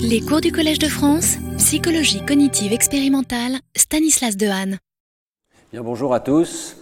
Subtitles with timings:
[0.00, 4.78] Les cours du Collège de France, psychologie cognitive expérimentale, Stanislas Dehaene.
[5.72, 6.76] Bien, bonjour à tous.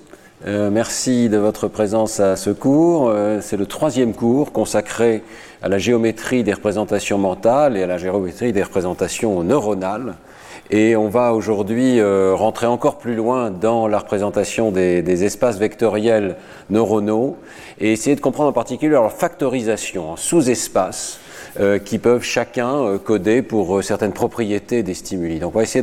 [0.46, 3.08] Euh, merci de votre présence à ce cours.
[3.08, 5.22] Euh, c'est le troisième cours consacré
[5.62, 10.14] à la géométrie des représentations mentales et à la géométrie des représentations neuronales.
[10.70, 16.36] Et on va aujourd'hui euh, rentrer encore plus loin dans la représentation des, espaces vectoriels
[16.70, 17.36] neuronaux
[17.78, 21.20] et essayer de comprendre en particulier leur factorisation en sous-espaces
[21.58, 25.38] euh, qui peuvent chacun euh, coder pour euh, certaines propriétés des stimuli.
[25.38, 25.82] Donc on va essayer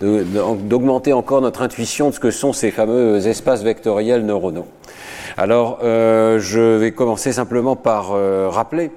[0.00, 4.66] d'augmenter encore notre intuition de ce que sont ces fameux espaces vectoriels neuronaux.
[5.38, 8.10] Alors je vais commencer simplement par
[8.52, 8.90] rappeler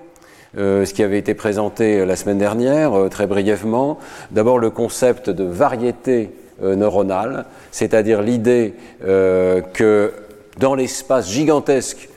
[0.55, 3.97] ce qui avait été présenté la semaine dernière, très brièvement.
[4.31, 6.29] D'abord le concept de variété
[6.61, 10.13] neuronale, c'est-à-dire l'idée que
[10.59, 12.09] dans l'espace gigantesque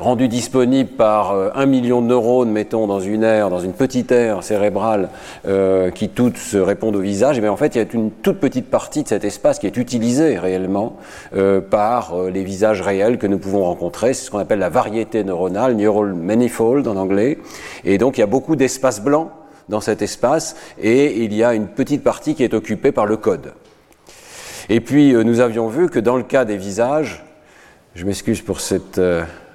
[0.00, 4.10] rendu disponible par euh, un million de neurones, mettons, dans une aire, dans une petite
[4.10, 5.10] aire cérébrale,
[5.46, 8.10] euh, qui toutes se répondent au visage, et bien en fait, il y a une
[8.10, 10.96] toute petite partie de cet espace qui est utilisée réellement
[11.36, 14.14] euh, par les visages réels que nous pouvons rencontrer.
[14.14, 17.38] C'est ce qu'on appelle la variété neuronale, neural manifold en anglais.
[17.84, 19.30] Et donc, il y a beaucoup d'espace blanc
[19.68, 23.16] dans cet espace, et il y a une petite partie qui est occupée par le
[23.16, 23.52] code.
[24.68, 27.24] Et puis, nous avions vu que dans le cas des visages,
[27.94, 29.00] je m'excuse pour cette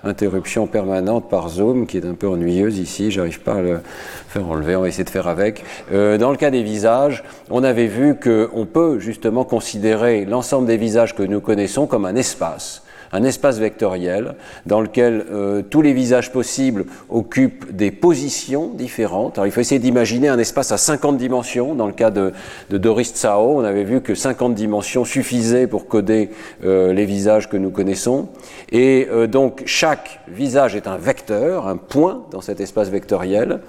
[0.08, 3.80] interruption permanente par Zoom qui est un peu ennuyeuse ici, j'arrive pas à le
[4.28, 5.64] faire enlever, on va essayer de faire avec.
[5.92, 10.78] Euh, dans le cas des visages, on avait vu qu'on peut justement considérer l'ensemble des
[10.78, 12.85] visages que nous connaissons comme un espace
[13.16, 14.36] un espace vectoriel
[14.66, 19.40] dans lequel euh, tous les visages possibles occupent des positions différentes.
[19.44, 21.76] Il faut essayer d'imaginer un espace à 50 dimensions.
[21.76, 22.34] Dans le cas de,
[22.70, 26.30] de, Doris Tsao, on avait vu que 50 dimensions suffisaient pour coder
[26.66, 28.28] euh, les visages que nous connaissons.
[28.72, 33.60] Et euh, donc chaque visage est un vecteur, un point dans cet espace vectoriel,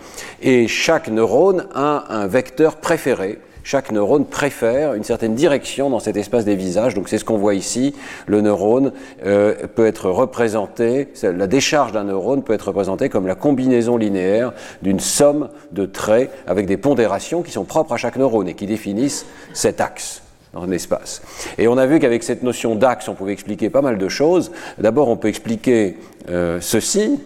[0.42, 6.16] et chaque neurone a un vecteur préféré chaque neurone préfère une certaine direction dans cet
[6.16, 6.94] espace des visages.
[6.94, 7.96] Donc c'est ce qu'on voit ici.
[8.28, 8.92] Le neurone
[9.24, 14.52] euh, peut être représenté, la décharge d'un neurone peut être représentée comme la combinaison linéaire
[14.82, 18.66] d'une somme de traits avec des pondérations qui sont propres à chaque neurone et qui
[18.66, 20.22] définissent cet axe
[20.52, 21.20] dans un espace.
[21.58, 24.52] Et on a vu qu'avec cette notion d'axe, on pouvait expliquer pas mal de choses.
[24.78, 25.96] D'abord, on peut expliquer
[26.30, 27.18] euh, ceci,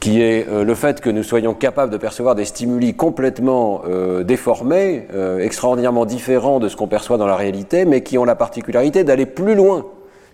[0.00, 4.24] qui est euh, le fait que nous soyons capables de percevoir des stimuli complètement euh,
[4.24, 8.34] déformés, euh, extraordinairement différents de ce qu'on perçoit dans la réalité, mais qui ont la
[8.34, 9.86] particularité d'aller plus loin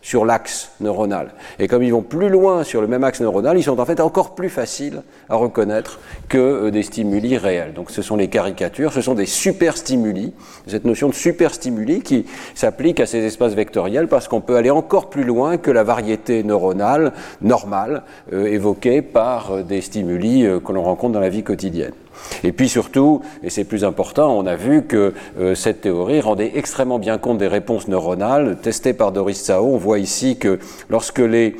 [0.06, 1.31] sur l'axe neuronal.
[1.59, 3.99] Et comme ils vont plus loin sur le même axe neuronal, ils sont en fait
[3.99, 7.75] encore plus faciles à reconnaître que euh, des stimuli réels.
[7.75, 10.33] Donc ce sont les caricatures, ce sont des superstimuli,
[10.69, 12.25] cette notion de superstimuli qui
[12.55, 16.45] s'applique à ces espaces vectoriels parce qu'on peut aller encore plus loin que la variété
[16.45, 21.95] neuronale normale euh, évoquée par euh, des stimuli que l'on rencontre dans la vie quotidienne.
[22.44, 26.53] Et puis surtout, et c'est plus important, on a vu que euh, cette théorie rendait
[26.54, 29.66] extrêmement bien compte des réponses neuronales testées par Doris Tsao.
[29.66, 31.56] On voit ici que lorsque les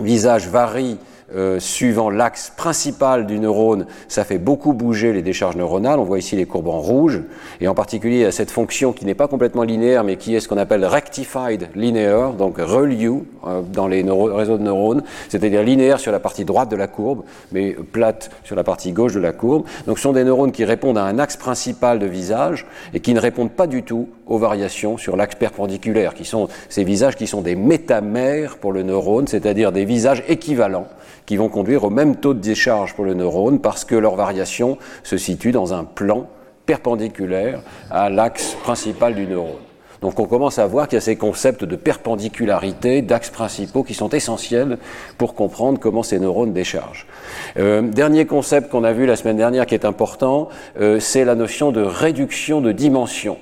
[0.00, 0.98] visages varient
[1.34, 5.98] euh, suivant l'axe principal du neurone, ça fait beaucoup bouger les décharges neuronales.
[5.98, 7.22] On voit ici les courbes en rouge,
[7.60, 10.48] et en particulier à cette fonction qui n'est pas complètement linéaire, mais qui est ce
[10.48, 16.12] qu'on appelle rectified linear, donc reliu euh, dans les réseaux de neurones, c'est-à-dire linéaire sur
[16.12, 17.22] la partie droite de la courbe,
[17.52, 19.64] mais plate sur la partie gauche de la courbe.
[19.86, 23.14] Donc ce sont des neurones qui répondent à un axe principal de visage et qui
[23.14, 27.26] ne répondent pas du tout aux variations sur l'axe perpendiculaire, qui sont ces visages qui
[27.26, 30.86] sont des métamères pour le neurone, c'est-à-dire des visages équivalents
[31.26, 34.78] qui vont conduire au même taux de décharge pour le neurone parce que leur variation
[35.02, 36.28] se situe dans un plan
[36.66, 39.60] perpendiculaire à l'axe principal du neurone.
[40.02, 43.94] Donc on commence à voir qu'il y a ces concepts de perpendicularité, d'axes principaux qui
[43.94, 44.78] sont essentiels
[45.16, 47.06] pour comprendre comment ces neurones déchargent.
[47.56, 50.48] Euh, dernier concept qu'on a vu la semaine dernière qui est important,
[50.80, 53.38] euh, c'est la notion de réduction de dimension.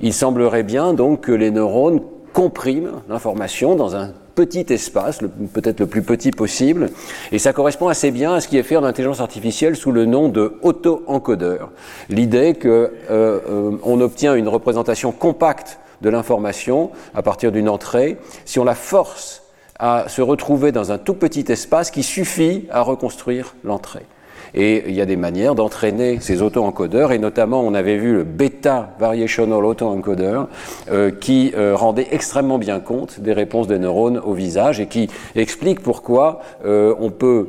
[0.00, 2.00] Il semblerait bien donc que les neurones
[2.32, 5.20] compriment l'information dans un petit espace,
[5.52, 6.90] peut-être le plus petit possible,
[7.32, 10.06] et ça correspond assez bien à ce qui est fait en intelligence artificielle sous le
[10.06, 11.70] nom de auto-encodeur.
[12.08, 18.58] L'idée qu'on euh, euh, obtient une représentation compacte de l'information à partir d'une entrée, si
[18.58, 19.42] on la force
[19.78, 24.06] à se retrouver dans un tout petit espace qui suffit à reconstruire l'entrée.
[24.54, 28.24] Et il y a des manières d'entraîner ces auto-encodeurs, et notamment on avait vu le
[28.24, 30.42] bêta variational auto-encoder,
[30.90, 35.08] euh, qui euh, rendait extrêmement bien compte des réponses des neurones au visage et qui
[35.34, 37.48] explique pourquoi euh, on peut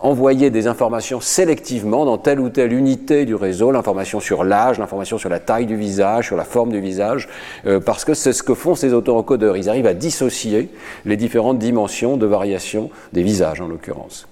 [0.00, 5.16] envoyer des informations sélectivement dans telle ou telle unité du réseau, l'information sur l'âge, l'information
[5.16, 7.26] sur la taille du visage, sur la forme du visage,
[7.86, 9.56] parce que c'est ce que font ces auto-encodeurs.
[9.56, 10.68] Ils arrivent à dissocier
[11.06, 14.26] les différentes dimensions de variation des visages, en l'occurrence.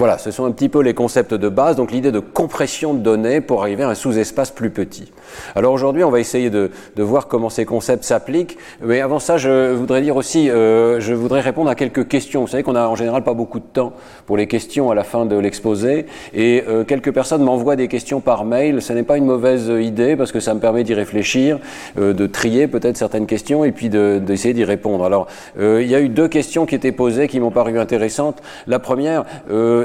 [0.00, 3.00] Voilà, ce sont un petit peu les concepts de base, donc l'idée de compression de
[3.00, 5.12] données pour arriver à un sous-espace plus petit.
[5.54, 9.74] Alors aujourd'hui, on va essayer de, voir comment ces concepts s'appliquent, mais avant ça, je
[9.74, 12.40] voudrais dire aussi, euh, je voudrais répondre à quelques questions.
[12.40, 13.92] Vous savez qu'on a en général pas beaucoup de temps
[14.24, 18.20] pour les questions à la fin de l'exposé, et euh, quelques personnes m'envoient des questions
[18.22, 18.80] par mail.
[18.80, 21.58] Ce n'est pas une mauvaise idée parce que ça me permet d'y réfléchir,
[21.98, 25.04] euh, de trier peut-être certaines questions et puis d'essayer d'y répondre.
[25.04, 25.26] Alors,
[25.58, 28.40] il y a eu deux questions qui étaient posées qui m'ont paru intéressantes.
[28.66, 29.26] La première,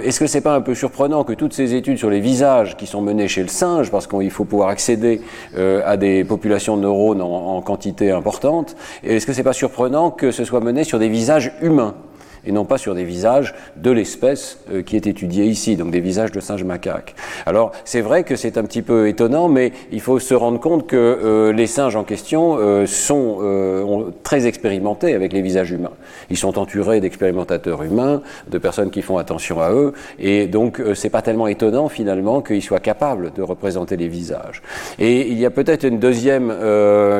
[0.06, 2.86] est-ce que c'est pas un peu surprenant que toutes ces études sur les visages qui
[2.86, 5.22] sont menées chez le singe, parce qu'il faut pouvoir accéder
[5.58, 10.32] euh, à des populations de neurones en, quantité importante, est-ce que c'est pas surprenant que
[10.32, 11.96] ce soit mené sur des visages humains?
[12.46, 16.00] Et non pas sur des visages de l'espèce euh, qui est étudiée ici, donc des
[16.00, 17.16] visages de singes macaques.
[17.46, 20.88] Alors c'est vrai que c'est un petit peu étonnant, mais il faut se rendre compte
[20.88, 25.92] que euh, les singes en question euh, sont très expérimentés avec les visages humains.
[26.30, 31.10] Ils sont entourés d'expérimentateurs humains, de personnes qui font attention à eux, et donc c'est
[31.10, 34.62] pas tellement étonnant finalement qu'ils soient capables de représenter les visages.
[35.00, 36.54] Et il y a peut-être une deuxième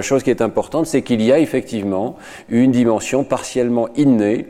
[0.02, 2.18] chose qui est importante, c'est qu'il y a effectivement
[2.50, 4.48] une dimension partiellement innée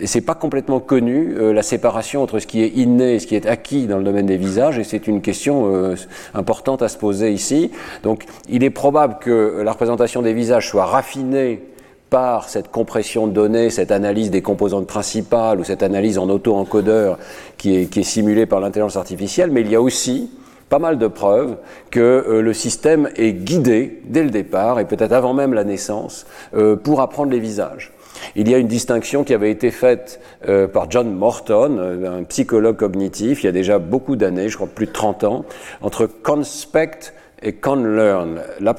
[0.00, 3.26] et c'est pas complètement connu euh, la séparation entre ce qui est inné et ce
[3.26, 5.96] qui est acquis dans le domaine des visages, et c'est une question euh,
[6.34, 7.70] importante à se poser ici.
[8.02, 11.62] Donc, il est probable que la représentation des visages soit raffinée
[12.08, 17.18] par cette compression de données, cette analyse des composantes principales ou cette analyse en auto-encodeur
[17.56, 20.30] qui est, qui est simulée par l'intelligence artificielle, mais il y a aussi
[20.68, 21.56] pas mal de preuves
[21.90, 26.26] que euh, le système est guidé dès le départ et peut-être avant même la naissance
[26.82, 27.92] pour apprendre les visages.
[28.36, 32.24] Il y a une distinction qui avait été faite euh, par John Morton, euh, un
[32.24, 35.44] psychologue cognitif, il y a déjà beaucoup d'années, je crois plus de 30 ans,
[35.80, 38.74] entre conspect et conlearn, la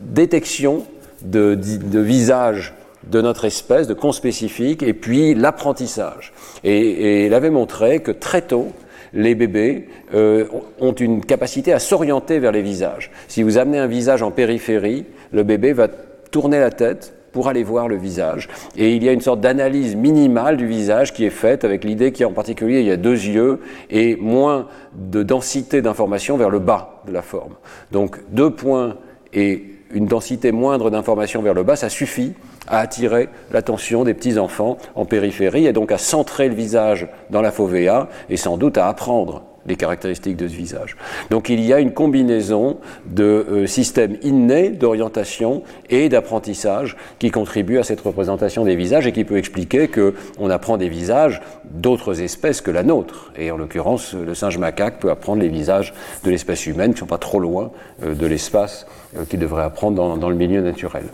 [0.00, 0.84] détection
[1.22, 1.58] de,
[2.00, 2.74] visage
[3.10, 6.32] de notre espèce, de conspécifique, et puis l'apprentissage.
[6.64, 8.68] Et, il avait montré que très tôt,
[9.14, 10.46] les bébés euh,
[10.80, 13.10] ont une capacité à s'orienter vers les visages.
[13.26, 15.88] Si vous amenez un visage en périphérie, le bébé va
[16.30, 18.48] tourner la tête pour aller voir le visage.
[18.76, 22.12] Et il y a une sorte d'analyse minimale du visage qui est faite avec l'idée
[22.12, 23.60] qu'en particulier il y a deux yeux
[23.90, 27.54] et moins de densité d'information vers le bas de la forme.
[27.92, 28.96] Donc deux points
[29.32, 32.34] et une densité moindre d'information vers le bas, ça suffit
[32.66, 37.40] à attirer l'attention des petits enfants en périphérie et donc à centrer le visage dans
[37.40, 40.96] la fovea et sans doute à apprendre les caractéristiques de ce visage.
[41.30, 47.78] Donc il y a une combinaison de euh, systèmes innés d'orientation et d'apprentissage qui contribuent
[47.78, 52.60] à cette représentation des visages et qui peut expliquer qu'on apprend des visages d'autres espèces
[52.60, 53.32] que la nôtre.
[53.36, 55.94] Et en l'occurrence, le singe macaque peut apprendre les visages
[56.24, 57.70] de l'espèce humaine qui ne sont pas trop loin
[58.02, 58.86] euh, de l'espace
[59.16, 61.04] euh, qu'il devrait apprendre dans le milieu naturel.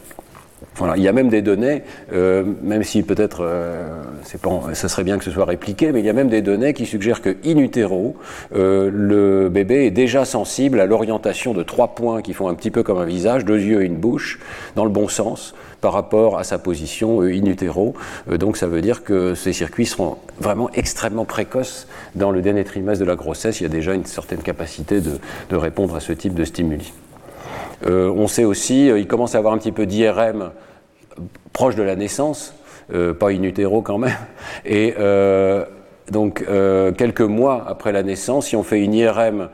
[0.96, 1.82] Il y a même des données,
[2.12, 4.02] euh, même si peut-être euh,
[4.72, 6.84] ce serait bien que ce soit répliqué, mais il y a même des données qui
[6.84, 8.16] suggèrent que in utero,
[8.56, 12.72] euh, le bébé est déjà sensible à l'orientation de trois points qui font un petit
[12.72, 14.40] peu comme un visage, deux yeux et une bouche,
[14.74, 17.94] dans le bon sens par rapport à sa position in utero.
[18.38, 23.04] donc ça veut dire que ces circuits seront vraiment extrêmement précoces dans le dernier trimestre
[23.04, 23.60] de la grossesse.
[23.60, 25.18] Il y a déjà une certaine capacité de,
[25.50, 26.92] de répondre à ce type de stimuli.
[27.86, 30.50] Euh, on sait aussi, euh, il commence à avoir un petit peu d'IRM
[31.52, 32.54] proche de la naissance,
[32.92, 34.16] euh, pas in utero quand même,
[34.64, 34.94] et
[36.10, 36.44] donc
[36.98, 39.48] quelques mois après la naissance, si on fait une IRM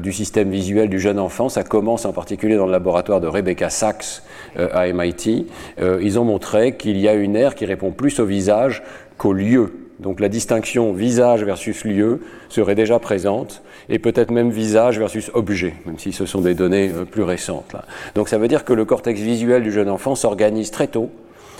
[0.00, 3.70] du système visuel du jeune enfant, ça commence en particulier dans le laboratoire de Rebecca
[3.70, 4.22] Sachs
[4.56, 5.46] à MIT,
[5.78, 8.82] ils ont montré qu'il y a une aire qui répond plus au visage
[9.16, 9.72] qu'au lieu.
[10.00, 15.74] Donc la distinction visage versus lieu serait déjà présente, et peut-être même visage versus objet,
[15.86, 17.74] même si ce sont des données euh, plus récentes.
[18.14, 21.10] Donc ça veut dire que le cortex visuel du jeune enfant s'organise très tôt,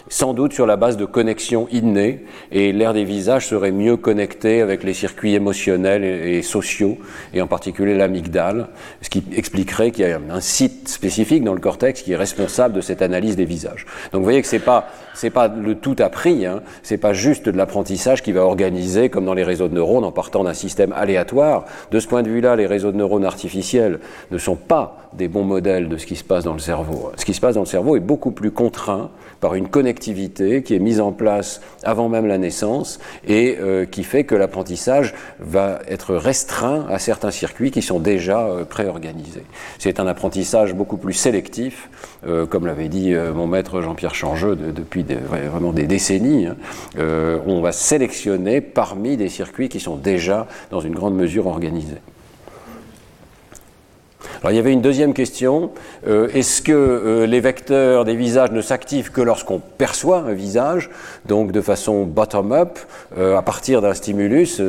[0.09, 4.61] sans doute sur la base de connexions innées, et l'air des visages serait mieux connecté
[4.61, 6.99] avec les circuits émotionnels et, sociaux,
[7.35, 8.69] et en particulier l'amygdale,
[9.01, 12.75] ce qui expliquerait qu'il y a un site spécifique dans le cortex qui est responsable
[12.75, 13.87] de cette analyse des visages.
[14.13, 17.49] Donc vous voyez que c'est pas c'est pas le tout appris, hein, c'est pas juste
[17.49, 20.93] de l'apprentissage qui va organiser comme dans les réseaux de neurones en partant d'un système
[20.93, 21.65] aléatoire.
[21.91, 25.45] De ce point de vue-là, les réseaux de neurones artificiels ne sont pas des bons
[25.45, 27.13] modèles de ce qui se passe dans le cerveau.
[27.17, 29.11] Ce qui se passe dans le cerveau est beaucoup plus contraint
[29.43, 34.05] par une connectivité qui est mise en place avant même la naissance et euh, qui
[34.05, 39.43] fait que l'apprentissage va être restreint à certains circuits qui sont déjà euh, préorganisés.
[39.81, 41.91] C'est un apprentissage beaucoup plus sélectif,
[42.25, 46.47] euh, comme l'avait dit mon maître Jean-Pierre Changeux depuis vraiment des décennies.
[46.47, 46.57] Hein.
[47.47, 51.99] on va sélectionner parmi des circuits qui sont déjà dans une grande mesure organisés.
[54.43, 55.71] Alors il y avait une deuxième question.
[56.09, 60.91] Euh, est-ce que euh, les vecteurs des visages ne s'activent que lorsqu'on perçoit un visage,
[61.27, 62.81] donc de façon bottom-up,
[63.17, 64.61] euh, à partir d'un stimulus,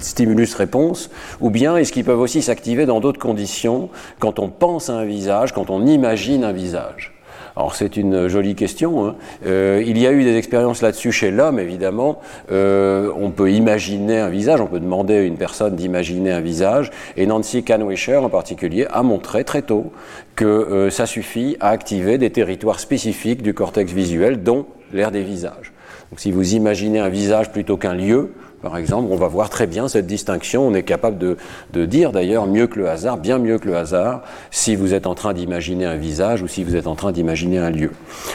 [0.00, 1.10] stimulus-réponse,
[1.40, 5.04] ou bien est-ce qu'ils peuvent aussi s'activer dans d'autres conditions, quand on pense à un
[5.04, 7.11] visage, quand on imagine un visage?
[7.56, 9.06] Alors c'est une jolie question.
[9.06, 9.14] Hein.
[9.46, 12.20] Euh, il y a eu des expériences là-dessus chez l'homme, évidemment.
[12.50, 16.90] Euh, on peut imaginer un visage, on peut demander à une personne d'imaginer un visage.
[17.16, 19.92] Et Nancy Kanwisher en particulier a montré très tôt
[20.34, 25.22] que euh, ça suffit à activer des territoires spécifiques du cortex visuel, dont l'air des
[25.22, 25.72] visages.
[26.10, 28.32] Donc si vous imaginez un visage plutôt qu'un lieu,
[28.62, 30.66] par exemple, on va voir très bien cette distinction.
[30.66, 34.22] On est capable de, dire d'ailleurs mieux que le hasard, bien mieux que le hasard,
[34.52, 37.58] si vous êtes en train d'imaginer un visage ou si vous êtes en train d'imaginer
[37.58, 37.90] un lieu.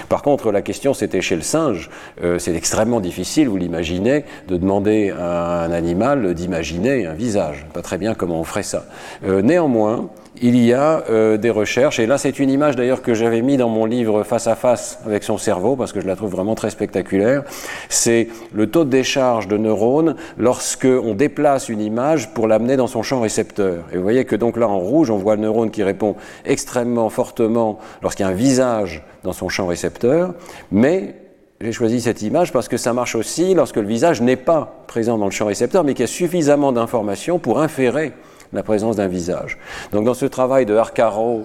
[0.10, 1.90] Par contre, la question c'était chez le singe.
[2.24, 7.66] Euh, c'est extrêmement difficile, vous l'imaginez, de demander à un animal d'imaginer un visage.
[7.74, 8.86] Pas très bien comment on ferait ça.
[9.26, 10.10] Euh, néanmoins,
[10.42, 13.58] il y a euh, des recherches, et là c'est une image d'ailleurs que j'avais mis
[13.58, 16.56] dans mon livre Face à face avec son cerveau, parce que je la trouve vraiment
[16.56, 17.44] très spectaculaire,
[17.90, 22.88] c'est le taux de décharge de neurones lorsque on déplace une image pour l'amener dans
[22.88, 23.86] son champ récepteur.
[23.92, 26.16] Et vous voyez que donc là en rouge, on voit le neurone qui répond
[26.46, 30.34] extrêmement fortement lorsqu'il y a un visage dans son champ récepteur,
[30.72, 31.16] mais
[31.60, 35.18] j'ai choisi cette image parce que ça marche aussi lorsque le visage n'est pas présent
[35.18, 38.14] dans le champ récepteur, mais qu'il y a suffisamment d'informations pour inférer
[38.54, 39.58] la présence d'un visage.
[39.92, 41.44] Donc dans ce travail de Arcaro,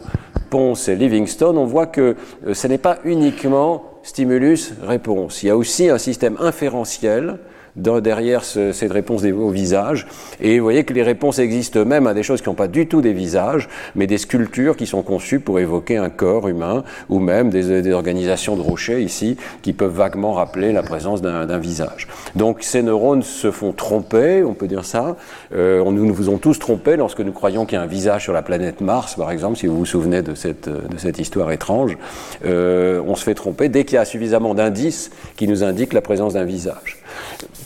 [0.51, 2.17] Ponce et Livingstone, on voit que
[2.47, 5.43] euh, ce n'est pas uniquement stimulus-réponse.
[5.43, 7.39] Il y a aussi un système inférentiel
[7.77, 10.07] derrière cette réponse au visage.
[10.41, 12.87] Et vous voyez que les réponses existent même à des choses qui n'ont pas du
[12.87, 17.19] tout des visages, mais des sculptures qui sont conçues pour évoquer un corps humain, ou
[17.19, 22.09] même des, organisations de rochers ici, qui peuvent vaguement rappeler la présence d'un visage.
[22.37, 25.17] Donc ces neurones se font tromper, on peut dire ça.
[25.55, 28.33] Euh, nous nous faisons tous tromper lorsque nous croyons qu'il y a un visage sur
[28.33, 31.97] la planète Mars, par exemple, si vous vous souvenez de cette, cette histoire étrange.
[32.45, 36.01] Euh, on se fait tromper dès qu'il y a suffisamment d'indices qui nous indiquent la
[36.01, 37.02] présence d'un visage.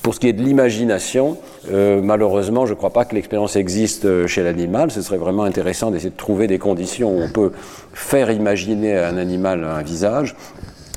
[0.03, 1.37] Pour ce qui est de l'imagination,
[1.73, 4.91] euh, malheureusement, je ne crois pas que l'expérience existe euh, chez l'animal.
[4.93, 7.51] Ce serait vraiment intéressant d'essayer de trouver des conditions où on peut
[7.93, 10.37] faire imaginer à un animal un visage.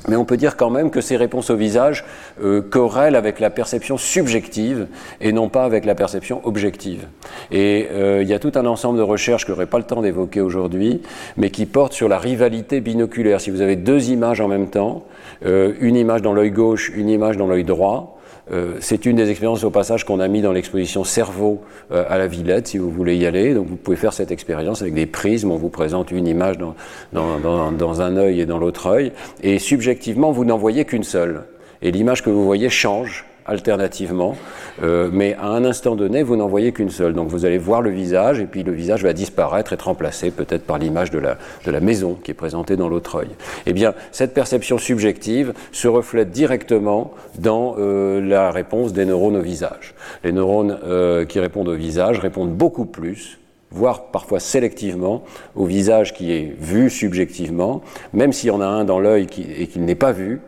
[0.07, 2.05] Mais on peut dire quand même que ces réponses au visage
[2.43, 4.87] euh, corrèlent avec la perception subjective
[5.21, 7.07] et non pas avec la perception objective.
[7.51, 7.87] Et
[8.21, 10.41] il y a tout un ensemble de recherches que je n'aurai pas le temps d'évoquer
[10.41, 11.01] aujourd'hui,
[11.35, 13.41] mais qui portent sur la rivalité binoculaire.
[13.41, 15.03] Si vous avez deux images en même temps,
[15.43, 18.18] une image dans l'œil gauche, une image dans l'œil droit,
[18.51, 22.17] euh, c'est une des expériences au passage qu'on a mis dans l'exposition Cerveau euh, à
[22.17, 23.53] la Villette, si vous voulez y aller.
[23.53, 25.51] Donc vous pouvez faire cette expérience avec des prismes.
[25.51, 26.75] On vous présente une image dans,
[27.13, 29.11] dans un œil et dans l'autre œil.
[29.43, 31.43] Et subjectivement, vous n'en voyez qu'une seule.
[31.81, 34.35] Et l'image que vous voyez change alternativement,
[34.83, 37.13] euh, mais à un instant donné, vous n'en voyez qu'une seule.
[37.13, 40.63] Donc vous allez voir le visage, et puis le visage va disparaître, être remplacé peut-être
[40.63, 43.29] par l'image de la, de la maison qui est présentée dans l'autre œil.
[43.65, 49.41] Eh bien, cette perception subjective se reflète directement dans euh, la réponse des neurones au
[49.41, 49.95] visage.
[50.23, 53.39] Les neurones euh, qui répondent au visage répondent beaucoup plus
[53.71, 55.23] voire parfois sélectivement,
[55.55, 57.81] au visage qui est vu subjectivement,
[58.13, 59.27] même s'il y en a un dans l'œil
[59.57, 60.41] et qu'il n'est pas vu,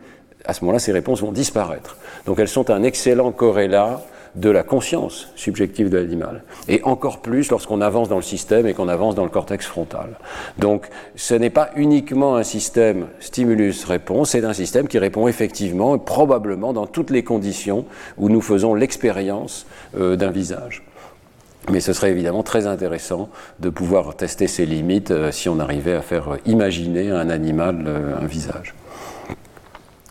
[0.44, 1.96] à ce moment-là, ces réponses vont disparaître.
[2.26, 4.02] Donc elles sont un excellent corrélat
[4.34, 6.42] de la conscience subjective de l'animal.
[6.68, 10.18] Et encore plus lorsqu'on avance dans le système et qu'on avance dans le cortex frontal.
[10.58, 16.72] Donc ce n'est pas uniquement un système stimulus-réponse, c'est un système qui répond effectivement, probablement
[16.72, 17.84] dans toutes les conditions
[18.16, 19.66] où nous faisons l'expérience
[19.98, 20.82] euh, d'un visage.
[21.70, 23.28] Mais ce serait évidemment très intéressant
[23.60, 27.84] de pouvoir tester ces limites euh, si on arrivait à faire imaginer à un animal
[27.86, 28.74] euh, un visage.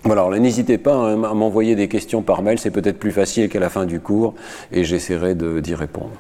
[0.03, 3.50] Voilà, alors n'hésitez pas hein, à m'envoyer des questions par mail, c'est peut-être plus facile
[3.50, 4.34] qu'à la fin du cours
[4.72, 6.12] et j'essaierai d'y répondre.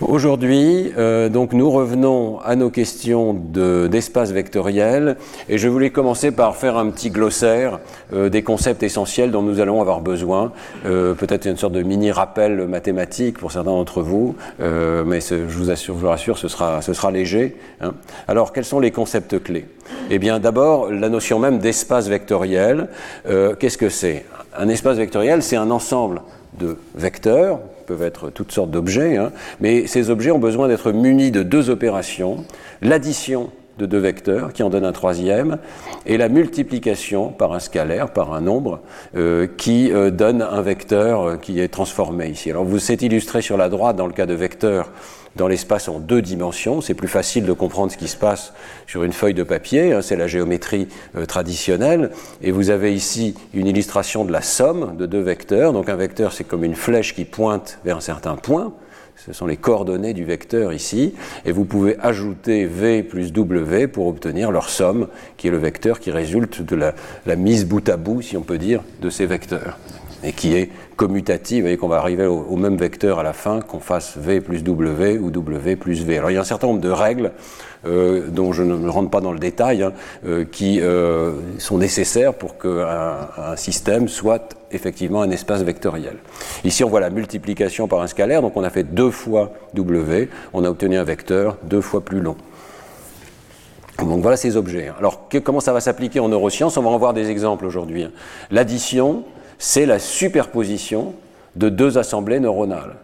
[0.00, 5.18] Aujourd'hui, euh, donc nous revenons à nos questions d'espace vectoriel
[5.50, 7.80] et je voulais commencer par faire un petit glossaire
[8.14, 10.52] euh, des concepts essentiels dont nous allons avoir besoin.
[10.86, 15.70] Euh, peut-être une sorte de mini rappel mathématique pour certains d'entre vous, mais je vous
[15.70, 17.58] assure, je vous rassure, ce sera, ce sera léger.
[17.82, 17.92] Hein.
[18.26, 19.66] Alors, quels sont les concepts clés?
[20.08, 22.88] Eh bien, d'abord, la notion même d'espace vectoriel.
[23.58, 24.24] Qu'est-ce que c'est?
[24.56, 26.22] Un espace vectoriel, c'est un ensemble
[26.58, 31.32] de vecteurs, peuvent être toutes sortes d'objets, hein, mais ces objets ont besoin d'être munis
[31.32, 32.44] de deux opérations,
[32.82, 35.58] l'addition de deux vecteurs qui en donne un troisième,
[36.06, 38.78] et la multiplication par un scalaire, par un nombre,
[39.16, 42.48] euh, qui euh, donne un vecteur euh, qui est transformé ici.
[42.48, 44.92] Alors vous c'est illustré sur la droite dans le cas de vecteurs
[45.36, 46.80] dans l'espace en deux dimensions.
[46.80, 48.52] C'est plus facile de comprendre ce qui se passe
[48.86, 52.10] sur une feuille de papier, hein, c'est la géométrie euh, traditionnelle.
[52.42, 55.72] Et vous avez ici une illustration de la somme de deux vecteurs.
[55.72, 58.72] Donc un vecteur, c'est comme une flèche qui pointe vers un certain point.
[59.26, 64.06] Ce sont les coordonnées du vecteur ici, et vous pouvez ajouter v plus w pour
[64.06, 68.22] obtenir leur somme, qui est le vecteur qui résulte de la, mise bout à bout,
[68.22, 69.78] si on peut dire, de ces vecteurs,
[70.22, 71.62] et qui est commutative.
[71.62, 75.18] Voyez qu'on va arriver au, même vecteur à la fin, qu'on fasse v plus w
[75.18, 76.18] ou w plus v.
[76.18, 77.32] Alors il y a un certain nombre de règles
[77.86, 79.92] euh, dont je ne rentre pas dans le détail, hein,
[80.26, 86.16] euh, qui euh, sont nécessaires pour qu'un un système soit effectivement un espace vectoriel.
[86.64, 90.28] Ici, on voit la multiplication par un scalaire, donc on a fait deux fois W,
[90.52, 92.36] on a obtenu un vecteur deux fois plus long.
[93.98, 94.90] Donc voilà ces objets.
[94.98, 96.76] Alors comment ça va s'appliquer en neurosciences?
[96.76, 98.04] On va en voir des exemples aujourd'hui.
[98.04, 98.12] Hein.
[98.50, 99.24] L'addition,
[99.60, 101.14] c'est la superposition
[101.54, 102.96] de deux assemblées neuronales.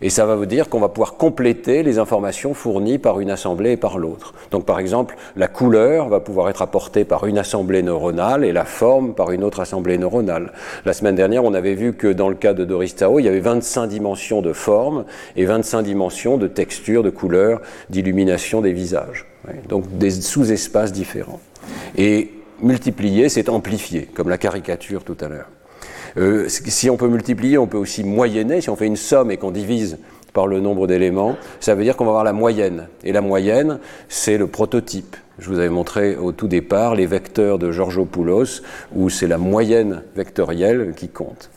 [0.00, 3.72] Et ça va vous dire qu'on va pouvoir compléter les informations fournies par une assemblée
[3.72, 4.32] et par l'autre.
[4.50, 8.64] Donc par exemple, la couleur va pouvoir être apportée par une assemblée neuronale et la
[8.64, 10.52] forme par une autre assemblée neuronale.
[10.84, 13.28] La semaine dernière, on avait vu que dans le cas de Doris Tao, il y
[13.28, 15.04] avait 25 dimensions de forme
[15.36, 19.26] et 25 dimensions de texture, de couleur, d'illumination des visages.
[19.68, 21.40] Donc des sous-espaces différents.
[21.96, 22.30] Et
[22.60, 25.48] multiplier, c'est amplifier, comme la caricature tout à l'heure.
[26.16, 28.60] Euh, si on peut multiplier, on peut aussi moyenner.
[28.60, 29.98] Si on fait une somme et qu'on divise
[30.32, 32.88] par le nombre d'éléments, ça veut dire qu'on va avoir la moyenne.
[33.04, 33.78] Et la moyenne,
[34.08, 35.16] c'est le prototype.
[35.38, 38.62] Je vous avais montré au tout départ les vecteurs de Georgopoulos,
[38.94, 41.50] où c'est la moyenne vectorielle qui compte.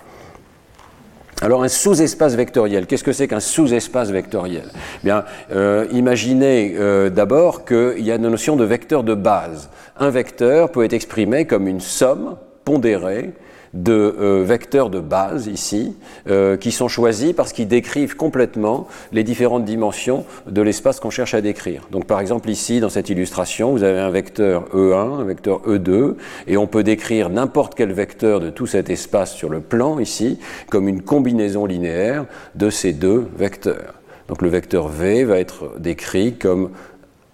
[1.40, 4.72] Alors un sous-espace vectoriel, qu'est-ce que c'est qu'un sous-espace vectoriel?
[5.04, 9.70] Bien, euh, imaginez euh, d'abord qu'il y a une notion de vecteur de base.
[10.00, 13.34] Un vecteur peut être exprimé comme une somme pondérée
[13.74, 15.96] de euh, vecteurs de base ici,
[16.30, 21.34] euh, qui sont choisis parce qu'ils décrivent complètement les différentes dimensions de l'espace qu'on cherche
[21.34, 21.88] à décrire.
[21.92, 26.16] Donc par exemple ici, dans cette illustration, vous avez un vecteur E1, un vecteur E2,
[26.48, 30.40] et on peut décrire n'importe quel vecteur de tout cet espace sur le plan ici
[30.70, 33.96] comme une combinaison linéaire de ces deux vecteurs.
[34.28, 36.72] Donc le vecteur V va être décrit comme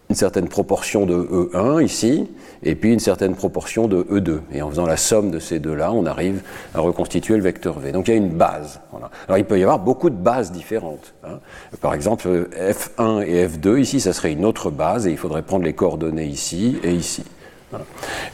[0.09, 2.27] une certaine proportion de E1 ici,
[2.63, 4.39] et puis une certaine proportion de E2.
[4.51, 6.41] Et en faisant la somme de ces deux-là, on arrive
[6.73, 7.91] à reconstituer le vecteur V.
[7.91, 8.79] Donc il y a une base.
[9.27, 11.13] Alors il peut y avoir beaucoup de bases différentes.
[11.23, 11.39] Hein.
[11.81, 15.65] Par exemple, F1 et F2, ici, ça serait une autre base, et il faudrait prendre
[15.65, 17.23] les coordonnées ici et ici.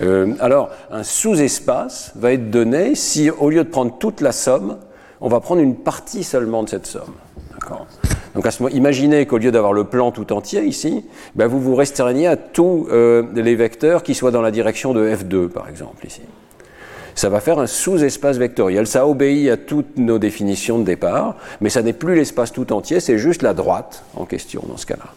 [0.01, 4.77] Euh, alors, un sous-espace va être donné si, au lieu de prendre toute la somme,
[5.21, 7.13] on va prendre une partie seulement de cette somme.
[7.53, 7.87] D'accord
[8.35, 12.37] donc imaginez qu'au lieu d'avoir le plan tout entier ici, ben vous vous restreignez à
[12.37, 16.21] tous euh, les vecteurs qui soient dans la direction de F2, par exemple, ici.
[17.15, 18.87] Ça va faire un sous-espace vectoriel.
[18.87, 23.01] Ça obéit à toutes nos définitions de départ, mais ça n'est plus l'espace tout entier,
[23.01, 25.11] c'est juste la droite en question dans ce cas-là.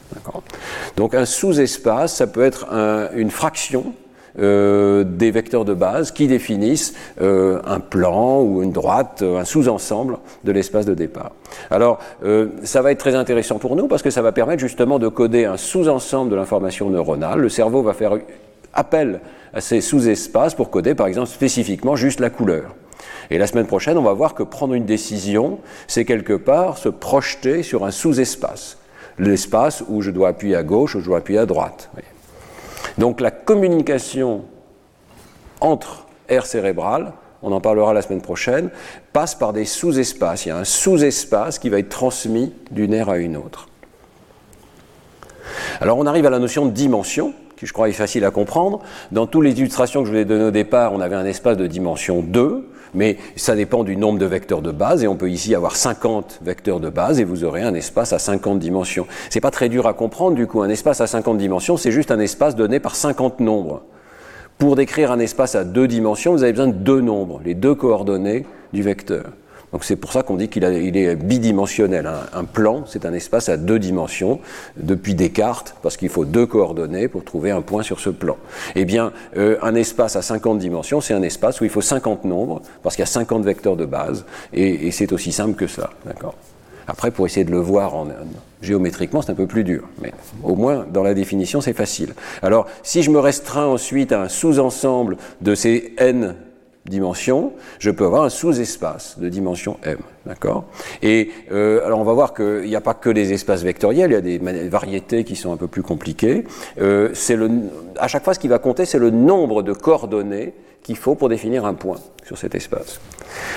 [0.97, 2.67] Donc un sous-espace, ça peut être
[3.15, 3.95] une fraction
[4.39, 9.45] euh, des vecteurs de base qui définissent euh, un plan ou une droite, euh, un
[9.45, 11.33] sous-ensemble de l'espace de départ.
[11.71, 11.99] Alors,
[12.63, 15.45] ça va être très intéressant pour nous parce que ça va permettre justement de coder
[15.45, 17.41] un sous-ensemble de l'information neuronale.
[17.41, 18.17] Le cerveau va faire
[18.73, 19.21] appel
[19.53, 22.75] à ces sous-espaces pour coder, par exemple, spécifiquement juste la couleur.
[23.31, 26.89] Et la semaine prochaine, on va voir que prendre une décision, c'est quelque part se
[26.89, 28.79] projeter sur un sous-espace.
[29.19, 31.91] L'espace où je dois appuyer à gauche ou je dois appuyer à droite.
[32.99, 34.45] Donc la communication
[35.61, 38.71] entre air cérébral, on en parlera la semaine prochaine,
[39.13, 40.47] passe par des sous-espaces.
[40.47, 43.69] Il y a un sous-espace qui va être transmis d'une aire à une autre.
[45.81, 48.81] Alors on arrive à la notion de dimension, qui je crois est facile à comprendre.
[49.11, 51.57] Dans toutes les illustrations que je vous ai données au départ, on avait un espace
[51.57, 55.31] de dimension 2 mais ça dépend du nombre de vecteurs de base, et on peut
[55.31, 59.07] ici avoir 50 vecteurs de base, et vous aurez un espace à 50 dimensions.
[59.31, 62.11] C'est pas très dur à comprendre, du coup, un espace à 50 dimensions, c'est juste
[62.11, 63.83] un espace donné par 50 nombres.
[64.59, 67.75] Pour décrire un espace à deux dimensions, vous avez besoin de deux nombres, les deux
[67.75, 69.25] coordonnées du vecteur.
[69.73, 72.09] Donc c'est pour ça qu'on dit qu'il est bidimensionnel.
[72.35, 74.39] Un, plan, c'est un espace à deux dimensions
[74.77, 78.37] depuis Descartes, parce qu'il faut deux coordonnées pour trouver un point sur ce plan.
[78.75, 82.25] Eh bien, euh, un espace à 50 dimensions, c'est un espace où il faut 50
[82.25, 85.91] nombres, parce qu'il y a 50 vecteurs de base, et, c'est aussi simple que ça.
[86.05, 86.35] D'accord
[86.87, 88.09] Après, pour essayer de le voir en,
[88.61, 92.15] géométriquement, c'est un peu plus dur, mais au moins dans la définition, c'est facile.
[92.43, 96.35] Alors, si je me restreins ensuite à un sous-ensemble de ces n
[96.87, 99.99] dimension, je peux avoir un sous-espace de dimension m.
[100.27, 100.65] D'accord?
[101.03, 104.15] Et euh, alors on va voir qu'il n'y a pas que des espaces vectoriels, il
[104.15, 106.45] y a des variétés qui sont un peu plus compliquées.
[106.81, 107.51] Euh, c'est le,
[107.99, 111.29] à chaque fois, ce qui va compter, c'est le nombre de coordonnées qu'il faut pour
[111.29, 113.01] définir un point sur cet espace.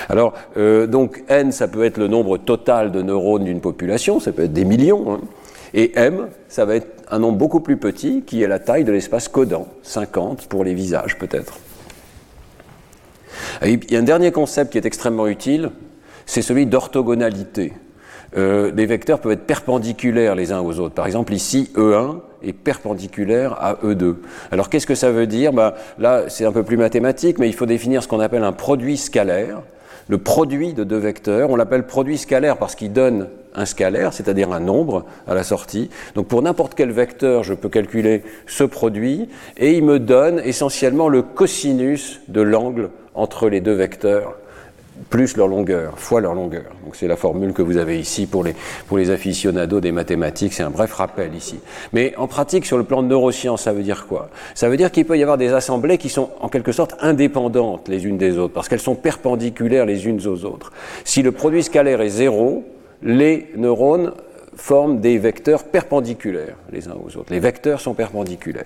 [0.08, 4.32] Alors, euh, donc n, ça peut être le nombre total de neurones d'une population, ça
[4.32, 5.12] peut être des millions.
[5.12, 5.20] Hein.
[5.74, 8.92] et m, ça va être un nombre beaucoup plus petit qui est la taille de
[8.92, 11.58] l'espace codant, 50 pour les visages peut-être.
[13.62, 15.70] Il y a un dernier concept qui est extrêmement utile,
[16.26, 17.72] c'est celui d'orthogonalité.
[18.36, 20.94] les vecteurs peuvent être perpendiculaires les uns aux autres.
[20.94, 24.16] Par exemple, ici, E1 est perpendiculaire à E2.
[24.50, 25.52] Alors qu'est-ce que ça veut dire?
[25.52, 28.52] Ben, Là, c'est un peu plus mathématique, mais il faut définir ce qu'on appelle un
[28.52, 29.62] produit scalaire.
[30.08, 34.52] Le produit de deux vecteurs, on l'appelle produit scalaire parce qu'il donne un scalaire, c'est-à-dire
[34.52, 35.90] un nombre à la sortie.
[36.14, 41.08] Donc pour n'importe quel vecteur, je peux calculer ce produit et il me donne essentiellement
[41.08, 44.36] le cosinus de l'angle entre les deux vecteurs
[45.10, 46.64] plus leur longueur, fois leur longueur.
[46.84, 48.54] Donc c'est la formule que vous avez ici pour les,
[48.88, 51.58] pour les aficionados des mathématiques, c'est un bref rappel ici.
[51.92, 54.30] Mais en pratique, sur le plan de neurosciences, ça veut dire quoi?
[54.54, 57.88] Ça veut dire qu'il peut y avoir des assemblées qui sont en quelque sorte indépendantes
[57.88, 60.72] les unes des autres, parce qu'elles sont perpendiculaires les unes aux autres.
[61.04, 62.64] Si le produit scalaire est zéro,
[63.02, 64.12] les neurones
[64.56, 67.30] forment des vecteurs perpendiculaires les uns aux autres.
[67.30, 68.64] Les vecteurs sont perpendiculaires.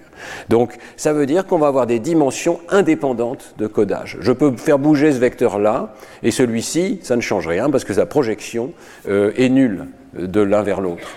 [0.49, 4.17] Donc ça veut dire qu'on va avoir des dimensions indépendantes de codage.
[4.21, 8.07] Je peux faire bouger ce vecteur-là, et celui-ci, ça ne change rien parce que sa
[8.07, 8.73] projection
[9.09, 11.09] euh, est nulle de l'un vers l'autre.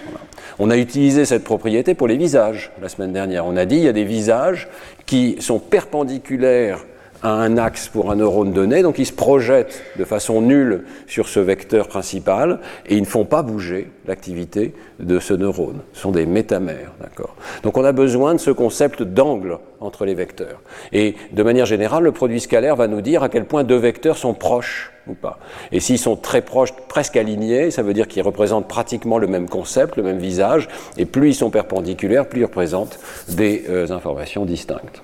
[0.60, 3.46] On a utilisé cette propriété pour les visages la semaine dernière.
[3.46, 4.68] On a dit il y a des visages
[5.06, 6.84] qui sont perpendiculaires
[7.24, 11.30] à un axe pour un neurone donné, donc ils se projettent de façon nulle sur
[11.30, 15.80] ce vecteur principal et ils ne font pas bouger l'activité de ce neurone.
[15.94, 20.14] Ce sont des métamères, d'accord Donc on a besoin de ce concept d'angle entre les
[20.14, 20.62] vecteurs.
[20.92, 24.18] Et de manière générale, le produit scalaire va nous dire à quel point deux vecteurs
[24.18, 25.40] sont proches ou pas.
[25.72, 29.48] Et s'ils sont très proches, presque alignés, ça veut dire qu'ils représentent pratiquement le même
[29.48, 34.46] concept, le même visage, et plus ils sont perpendiculaires, plus ils représentent des euh, informations
[34.46, 35.02] distinctes.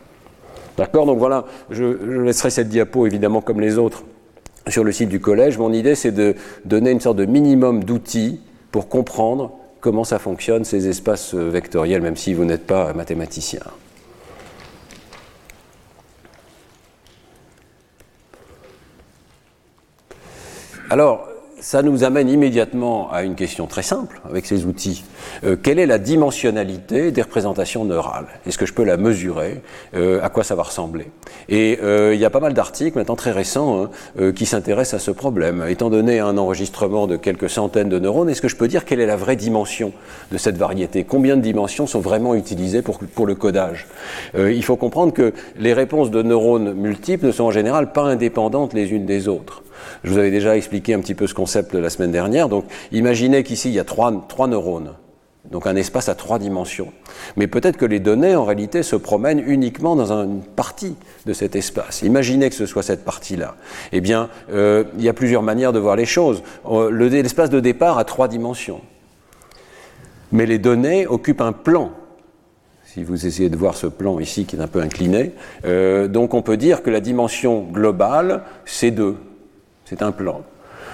[0.79, 1.83] D'accord Donc voilà, je,
[2.23, 4.03] laisserai cette diapo évidemment comme les autres
[4.69, 5.57] sur le site du collège.
[5.57, 8.39] Mon idée, c'est de donner une sorte de minimum d'outils
[8.71, 13.59] pour comprendre comment ça fonctionne, ces espaces vectoriels, même si vous n'êtes pas mathématicien.
[20.89, 21.28] Alors,
[21.59, 25.03] ça nous amène immédiatement à une question très simple avec ces outils.
[25.43, 28.27] Euh, quelle est la dimensionnalité des représentations neurales?
[28.45, 29.61] Est-ce que je peux la mesurer?
[29.95, 31.07] Euh, À quoi ça va ressembler?
[31.49, 35.03] Et euh, il y a pas mal d'articles maintenant très récents hein, qui s'intéressent à
[35.03, 35.65] ce problème.
[35.67, 38.99] Étant donné un enregistrement de quelques centaines de neurones, est-ce que je peux dire quelle
[38.99, 39.91] est la vraie dimension
[40.31, 41.03] de cette variété?
[41.03, 43.87] Combien de dimensions sont vraiment utilisées pour, pour le codage?
[44.37, 48.73] Il faut comprendre que les réponses de neurones multiples ne sont en général pas indépendantes
[48.73, 49.63] les unes des autres.
[50.03, 52.49] Je vous avais déjà expliqué un petit peu ce concept la semaine dernière.
[52.49, 54.11] Donc, imaginez qu'ici, il y a trois,
[54.47, 54.93] neurones.
[55.51, 56.91] Donc un espace à trois dimensions.
[57.35, 61.55] Mais peut-être que les données, en réalité, se promènent uniquement dans une partie de cet
[61.55, 62.01] espace.
[62.01, 63.55] Imaginez que ce soit cette partie-là.
[63.91, 66.43] Eh bien, euh, il y a plusieurs manières de voir les choses.
[66.69, 68.81] Euh, l'espace de départ a trois dimensions.
[70.31, 71.91] Mais les données occupent un plan.
[72.83, 75.33] Si vous essayez de voir ce plan ici qui est un peu incliné,
[75.65, 79.15] euh, donc on peut dire que la dimension globale, c'est deux.
[79.89, 80.43] C'est un plan.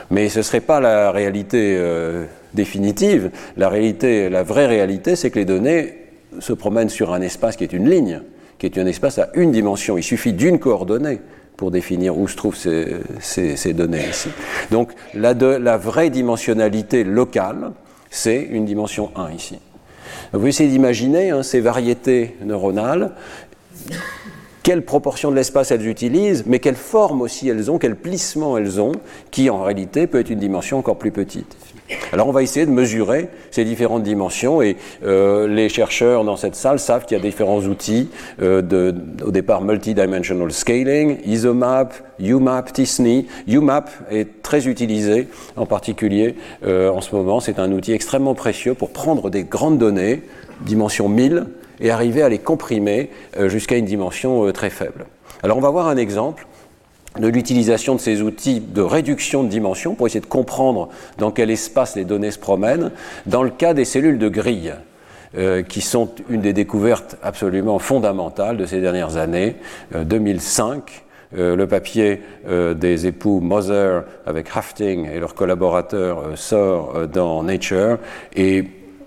[0.09, 3.29] Mais ce ne serait pas la réalité euh, définitive.
[3.57, 5.95] La réalité, la vraie réalité, c'est que les données
[6.39, 8.21] se promènent sur un espace qui est une ligne,
[8.57, 9.97] qui est un espace à une dimension.
[9.97, 11.19] Il suffit d'une coordonnée
[11.57, 14.29] pour définir où se trouvent ces, données ici.
[14.71, 17.71] Donc la, vraie dimensionnalité locale,
[18.09, 19.59] c'est une dimension 1 ici.
[20.31, 23.11] Vous essayez d'imaginer hein, ces variétés neuronales
[24.65, 28.81] quelle proportion de l'espace elles utilisent, mais quelle forme aussi elles ont, quel plissement elles
[28.81, 28.93] ont,
[29.29, 31.55] qui en réalité peut être une dimension encore plus petite.
[32.11, 36.55] Alors on va essayer de mesurer ces différentes dimensions et euh, les chercheurs dans cette
[36.55, 38.09] salle savent qu'il y a différents outils,
[38.41, 43.27] euh, de, au départ multidimensional scaling, ISOMAP, UMAP, TISNI.
[43.47, 47.39] UMAP est très utilisé en particulier euh, en ce moment.
[47.39, 50.23] C'est un outil extrêmement précieux pour prendre des grandes données,
[50.65, 51.45] dimension 1000,
[51.79, 55.05] et arriver à les comprimer euh, jusqu'à une dimension euh, très faible.
[55.43, 56.47] Alors on va voir un exemple
[57.19, 61.49] de l'utilisation de ces outils de réduction de dimension pour essayer de comprendre dans quel
[61.49, 62.91] espace les données se promènent,
[63.25, 64.73] dans le cas des cellules de grille.
[65.37, 69.57] Euh, qui sont une des découvertes absolument fondamentales de ces dernières années.
[69.93, 77.97] 2005, le papier des époux Moser avec Hafting et leurs collaborateurs sort dans Nature
[78.33, 78.63] et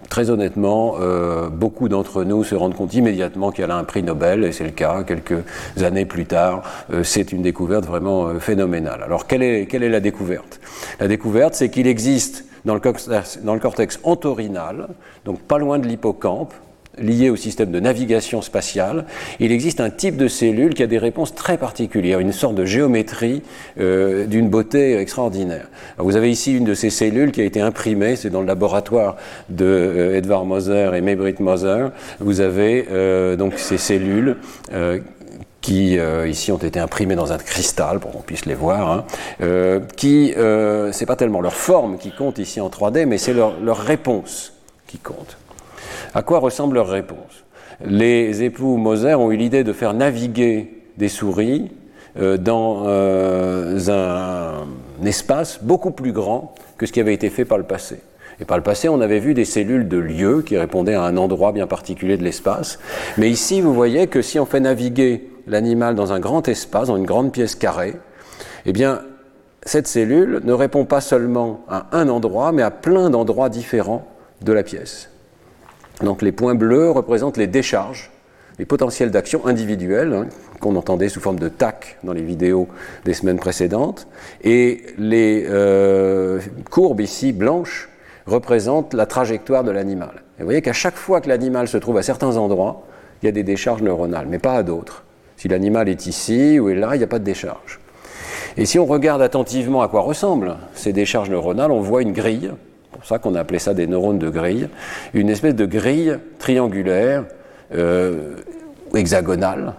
[0.09, 4.03] très honnêtement, euh, beaucoup d'entre nous se rendent compte immédiatement qu'il y a un prix
[4.03, 5.45] Nobel, et c'est le cas quelques
[5.83, 6.63] années plus tard.
[6.93, 9.03] Euh, c'est une découverte vraiment euh, phénoménale.
[9.03, 10.61] Alors, quelle est, quelle est la découverte?
[11.01, 14.89] La découverte, c'est qu'il existe dans le, cortex, dans le cortex entorhinal,
[15.25, 16.53] donc pas loin de l'hippocampe,
[17.01, 19.05] lié au système de navigation spatiale,
[19.41, 22.65] il existe un type de cellule qui a des réponses très particulières, une sorte de
[22.65, 23.43] géométrie
[23.81, 25.69] euh, d'une beauté extraordinaire.
[25.99, 29.17] vous avez ici une de ces cellules qui a été imprimée, c'est dans le laboratoire
[29.49, 31.89] de euh, Moser et Maybrit Moser.
[32.21, 34.37] Vous avez euh, donc ces cellules
[35.61, 39.05] qui ici ont été imprimés dans un cristal pour qu'on puisse les voir,
[39.41, 40.33] hein, qui
[40.93, 44.53] c'est pas tellement leur forme qui compte ici en 3D, mais c'est leur réponse
[44.87, 45.37] qui compte.
[46.15, 47.45] À quoi ressemble leur réponse?
[47.85, 51.71] Les époux Moser ont eu l'idée de faire naviguer des souris
[52.17, 54.67] dans un
[55.05, 58.01] espace beaucoup plus grand que ce qui avait été fait par le passé.
[58.41, 61.17] Et par le passé, on avait vu des cellules de lieu qui répondaient à un
[61.17, 62.79] endroit bien particulier de l'espace.
[63.17, 66.97] Mais ici, vous voyez que si on fait naviguer l'animal dans un grand espace, dans
[66.97, 67.95] une grande pièce carrée,
[68.65, 69.03] eh bien,
[69.63, 74.07] cette cellule ne répond pas seulement à un endroit, mais à plein d'endroits différents
[74.43, 75.11] de la pièce.
[76.03, 78.11] Donc les points bleus représentent les décharges,
[78.59, 80.27] les potentiels d'action individuels, hein,
[80.61, 82.69] qu'on entendait sous forme de tac dans les vidéos
[83.05, 84.07] des semaines précédentes,
[84.43, 87.89] et les euh, courbes ici blanches
[88.27, 90.23] représentent la trajectoire de l'animal.
[90.39, 92.85] Et vous voyez qu'à chaque fois que l'animal se trouve à certains endroits,
[93.23, 95.05] il y a des décharges neuronales, mais pas à d'autres.
[95.37, 97.81] Si l'animal est ici ou est là, il n'y a pas de décharge.
[98.57, 102.53] Et si on regarde attentivement à quoi ressemblent ces décharges neuronales, on voit une grille,
[102.99, 104.69] pour ça qu'on a appelé ça des neurones de grille,
[105.15, 107.25] une espèce de grille triangulaire,
[107.75, 108.37] euh,
[108.95, 109.75] hexagonale,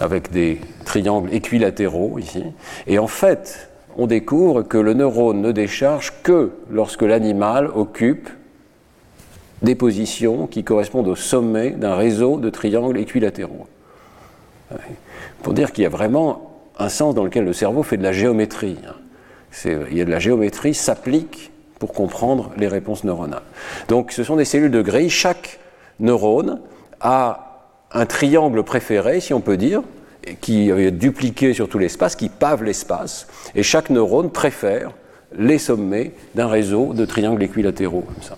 [0.00, 2.44] avec des triangles équilatéraux ici.
[2.86, 8.28] Et en fait, on découvre que le neurone ne décharge que lorsque l'animal occupe
[9.62, 13.66] des positions qui correspondent au sommet d'un réseau de triangles équilatéraux.
[15.42, 18.12] Pour dire qu'il y a vraiment un sens dans lequel le cerveau fait de la
[18.12, 18.78] géométrie.
[19.64, 23.42] Il y a de la géométrie s'applique pour comprendre les réponses neuronales.
[23.88, 25.10] Donc ce sont des cellules de grille.
[25.10, 25.58] Chaque
[26.00, 26.60] neurone
[27.00, 29.82] a un triangle préféré, si on peut dire,
[30.40, 34.90] qui est dupliqué sur tout l'espace, qui pave l'espace, et chaque neurone préfère
[35.36, 38.36] les sommets d'un réseau de triangles équilatéraux comme ça.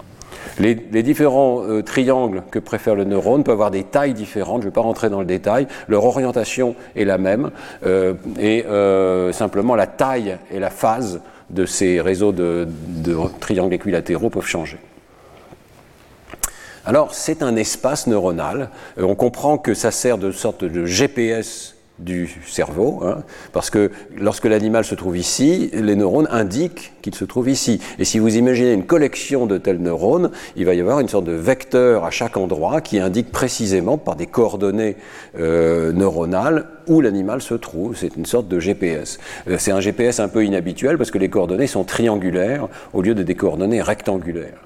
[0.59, 4.71] Les, différents euh, triangles que préfère le neurone peuvent avoir des tailles différentes, je ne
[4.71, 7.51] vais pas rentrer dans le détail, leur orientation est la même,
[7.85, 13.75] euh, et euh, simplement la taille et la phase de ces réseaux de, de triangles
[13.75, 14.79] équilatéraux peuvent changer.
[16.87, 22.29] Alors c'est un espace neuronal, on comprend que ça sert de sorte de GPS du
[22.47, 27.49] cerveau, hein, parce que lorsque l'animal se trouve ici, les neurones indiquent qu'il se trouve
[27.49, 27.81] ici.
[27.99, 31.25] Et si vous imaginez une collection de tels neurones, il va y avoir une sorte
[31.25, 34.97] de vecteur à chaque endroit qui indique précisément par des coordonnées
[35.39, 37.97] euh, neuronales où l'animal se trouve.
[37.97, 39.19] C'est une sorte de GPS.
[39.49, 43.15] Euh, c'est un GPS un peu inhabituel parce que les coordonnées sont triangulaires au lieu
[43.15, 44.66] de des coordonnées rectangulaires.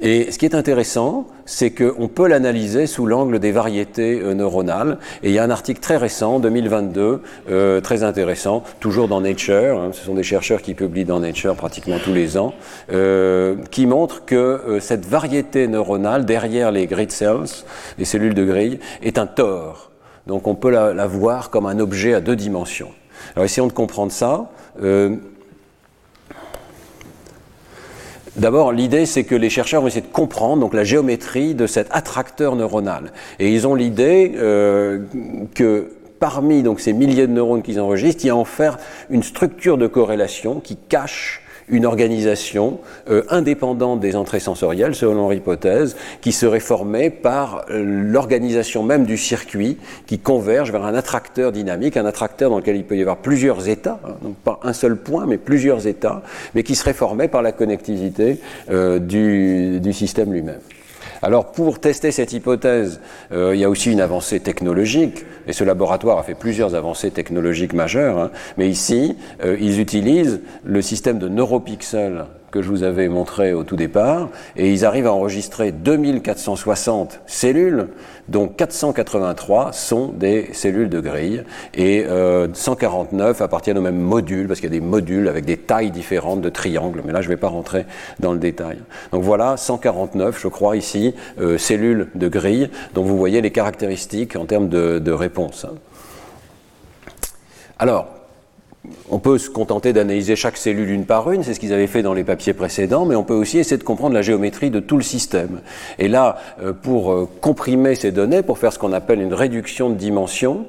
[0.00, 4.98] Et ce qui est intéressant, c'est qu'on peut l'analyser sous l'angle des variétés euh, neuronales.
[5.22, 9.78] Et il y a un article très récent, 2022, euh, très intéressant, toujours dans Nature,
[9.78, 12.54] hein, ce sont des chercheurs qui publient dans Nature pratiquement tous les ans,
[12.92, 17.64] euh, qui montre que cette variété neuronale derrière les grid cells,
[17.98, 19.90] les cellules de grille, est un tore.
[20.26, 22.90] Donc on peut la, la, voir comme un objet à deux dimensions.
[23.36, 24.50] Alors essayons de comprendre ça.
[28.36, 31.86] D'abord, l'idée, c'est que les chercheurs vont essayer de comprendre donc, la géométrie de cet
[31.92, 33.12] attracteur neuronal.
[33.38, 35.00] Et ils ont l'idée euh,
[35.54, 39.22] que parmi donc, ces milliers de neurones qu'ils enregistrent, il y a en faire une
[39.22, 45.96] structure de corrélation qui cache une organisation euh, indépendante des entrées sensorielles, selon leur hypothèse,
[46.20, 51.96] qui serait formée par euh, l'organisation même du circuit qui converge vers un attracteur dynamique,
[51.96, 54.96] un attracteur dans lequel il peut y avoir plusieurs états, hein, donc pas un seul
[54.96, 56.22] point, mais plusieurs états,
[56.54, 60.60] mais qui serait formé par la connectivité euh, du système lui-même.
[61.24, 63.00] Alors pour tester cette hypothèse,
[63.32, 67.10] euh, il y a aussi une avancée technologique, et ce laboratoire a fait plusieurs avancées
[67.10, 68.30] technologiques majeures, hein.
[68.58, 73.64] mais ici, euh, ils utilisent le système de neuropixels que je vous avais montré au
[73.64, 77.88] tout départ, et ils arrivent à enregistrer 2460 cellules,
[78.28, 81.42] dont 483 sont des cellules de grille,
[81.74, 82.06] et
[82.52, 85.90] 149 euh, appartiennent au même module, parce qu'il y a des modules avec des tailles
[85.90, 87.86] différentes de triangles, mais là je ne vais pas rentrer
[88.20, 88.78] dans le détail.
[89.10, 94.36] Donc voilà, 149, je crois, ici, euh, cellules de grille, dont vous voyez les caractéristiques
[94.36, 95.66] en termes de, réponse.
[97.78, 98.08] Alors,
[99.10, 102.02] on peut se contenter d'analyser chaque cellule une par une, c'est ce qu'ils avaient fait
[102.02, 104.96] dans les papiers précédents, mais on peut aussi essayer de comprendre la géométrie de tout
[104.96, 105.60] le système.
[105.98, 109.90] Et là, euh, pour euh, comprimer ces données, pour faire ce qu'on appelle une réduction
[109.90, 110.66] de dimension,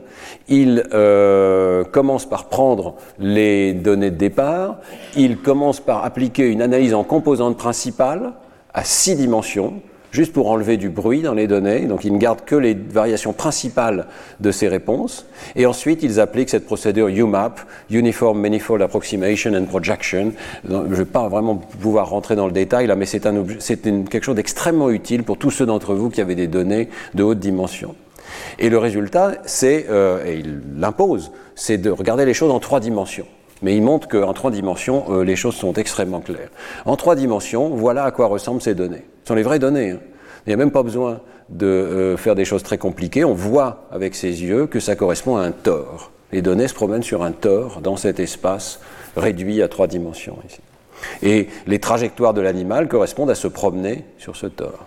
[0.47, 4.77] il euh, commence par prendre les données de départ,
[5.15, 8.33] il commence par appliquer une analyse en composantes principales
[8.73, 9.81] à six dimensions,
[10.15, 11.81] juste pour enlever du bruit dans les données.
[11.81, 14.07] Donc ils ne gardent que les variations principales
[14.39, 15.27] de ces réponses.
[15.55, 17.59] Et ensuite, ils appliquent cette procédure UMAP,
[17.91, 20.31] Uniform Manifold Approximation and Projection.
[20.67, 24.35] Je ne vais pas vraiment pouvoir rentrer dans le détail là, mais c'est quelque chose
[24.35, 27.95] d'extrêmement utile pour tous ceux d'entre vous qui avaient des données de haute dimension.
[28.57, 32.79] Et le résultat, c'est, euh, et il l'impose, c'est de regarder les choses en trois
[32.79, 33.27] dimensions.
[33.61, 36.49] Mais il montre qu'en trois dimensions, euh, les choses sont extrêmement claires.
[36.85, 39.05] En trois dimensions, voilà à quoi ressemblent ces données.
[39.25, 39.89] Ce sont les vraies données.
[39.89, 39.99] Hein.
[40.45, 43.25] Il n'y a même pas besoin de euh, faire des choses très compliquées.
[43.25, 46.11] On voit avec ses yeux que ça correspond à un tore.
[46.31, 48.79] Les données se promènent sur un tore dans cet espace
[49.17, 50.37] réduit à trois dimensions.
[51.23, 54.85] Et les trajectoires de l'animal correspondent à se promener sur ce tore.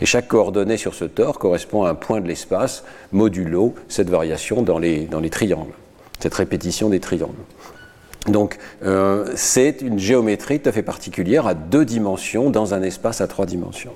[0.00, 4.62] Et chaque coordonnée sur ce tore correspond à un point de l'espace modulo cette variation
[4.62, 5.74] dans les triangles,
[6.20, 7.34] cette répétition des triangles.
[8.28, 13.20] Donc euh, c'est une géométrie tout à fait particulière à deux dimensions dans un espace
[13.22, 13.92] à trois dimensions.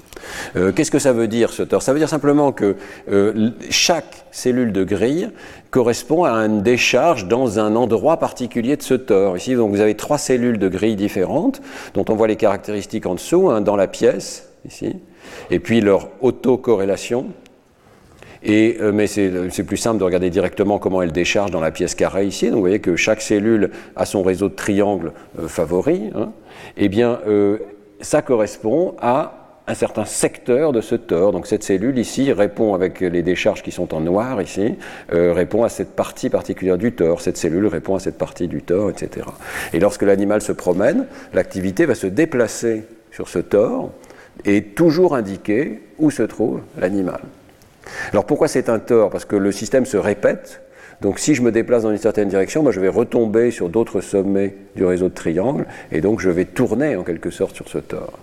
[0.56, 2.76] Euh, qu'est-ce que ça veut dire ce tore Ça veut dire simplement que
[3.10, 5.30] euh, chaque cellule de grille
[5.70, 9.36] correspond à une décharge dans un endroit particulier de ce tore.
[9.36, 11.60] Ici, donc, vous avez trois cellules de grille différentes
[11.94, 14.94] dont on voit les caractéristiques en dessous, hein, dans la pièce, ici,
[15.50, 17.26] et puis leur autocorrélation.
[18.46, 22.26] Euh, mais c'est plus simple de regarder directement comment elle décharge dans la pièce carrée
[22.26, 22.46] ici.
[22.46, 26.10] Donc vous voyez que chaque cellule a son réseau de triangles euh, favori.
[26.14, 26.32] Hein.
[26.76, 27.58] Eh bien, euh,
[28.00, 31.32] ça correspond à un certain secteur de ce tore.
[31.32, 34.74] Donc cette cellule ici répond avec les décharges qui sont en noir ici,
[35.10, 37.22] répond à cette partie particulière du tore.
[37.22, 39.26] Cette cellule répond à cette partie du tore, etc.
[39.72, 43.90] Et lorsque l'animal se promène, l'activité va se déplacer sur ce tore
[44.44, 47.20] et toujours indiquer où se trouve l'animal.
[48.12, 49.10] Alors pourquoi c'est un tort?
[49.10, 50.62] Parce que le système se répète.
[51.00, 54.54] Donc si je me déplace dans une certaine direction, je vais retomber sur d'autres sommets
[54.76, 58.18] du réseau de triangles, et donc je vais tourner en quelque sorte sur ce tort.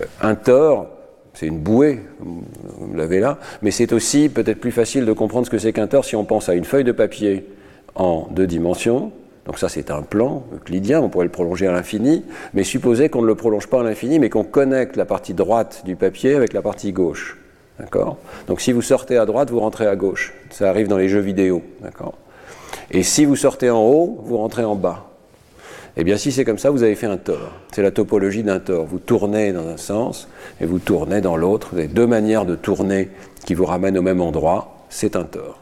[0.00, 0.90] Euh, un tort,
[1.32, 5.50] c'est une bouée, vous l'avez là, mais c'est aussi peut-être plus facile de comprendre ce
[5.50, 7.46] que c'est qu'un tort si on pense à une feuille de papier
[7.94, 9.10] en deux dimensions,
[9.48, 13.22] donc ça, c'est un plan euclidien, on pourrait le prolonger à l'infini, mais supposez qu'on
[13.22, 16.52] ne le prolonge pas à l'infini, mais qu'on connecte la partie droite du papier avec
[16.52, 17.38] la partie gauche.
[17.78, 20.34] D'accord Donc si vous sortez à droite, vous rentrez à gauche.
[20.50, 21.62] Ça arrive dans les jeux vidéo.
[21.80, 22.14] D'accord
[22.90, 25.04] Et si vous sortez en haut, vous rentrez en bas.
[25.96, 27.52] Eh bien, si c'est comme ça, vous avez fait un tort.
[27.72, 28.84] C'est la topologie d'un tort.
[28.84, 30.28] Vous tournez dans un sens
[30.60, 31.70] et vous tournez dans l'autre.
[31.72, 33.10] Vous avez deux manières de tourner
[33.44, 35.60] qui vous ramènent au même endroit c'est un tort.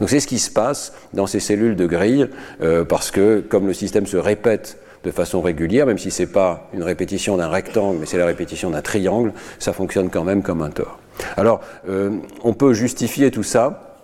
[0.00, 2.28] Donc c'est ce qui se passe dans ces cellules de grille,
[2.62, 6.28] euh, parce que comme le système se répète de façon régulière, même si ce n'est
[6.28, 10.42] pas une répétition d'un rectangle, mais c'est la répétition d'un triangle, ça fonctionne quand même
[10.42, 10.98] comme un tort.
[11.36, 12.10] Alors, euh,
[12.42, 13.98] on peut justifier tout ça.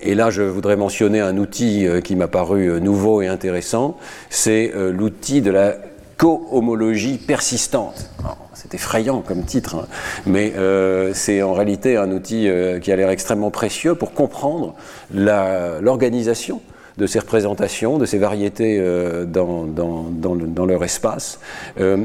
[0.00, 3.98] Et là, je voudrais mentionner un outil euh, qui m'a paru nouveau et intéressant,
[4.30, 5.76] c'est l'outil de la
[6.22, 8.08] co-homologie persistante.
[8.54, 9.86] C'est effrayant comme titre, hein.
[10.24, 14.76] mais euh, c'est en réalité un outil euh, qui a l'air extrêmement précieux pour comprendre
[15.12, 16.60] l'organisation
[16.96, 21.40] de ces représentations, de ces variétés euh, dans, dans, dans, leur espace.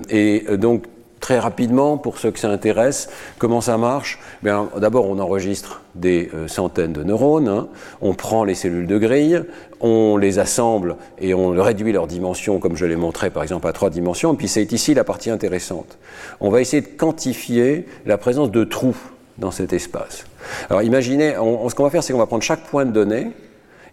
[0.09, 0.85] et donc
[1.19, 4.19] très rapidement, pour ceux que ça intéresse, comment ça marche?
[4.43, 7.67] D'abord, on enregistre des euh, centaines de neurones, hein.
[8.01, 9.43] on prend les cellules de grille,
[9.79, 13.73] on les assemble et on réduit leur dimension, comme je l'ai montré par exemple à
[13.73, 15.97] trois dimensions, et puis c'est ici la partie intéressante.
[16.39, 18.97] On va essayer de quantifier la présence de trous
[19.37, 20.25] dans cet espace.
[20.69, 23.31] Alors imaginez, ce qu'on va faire, c'est qu'on va prendre chaque point de données,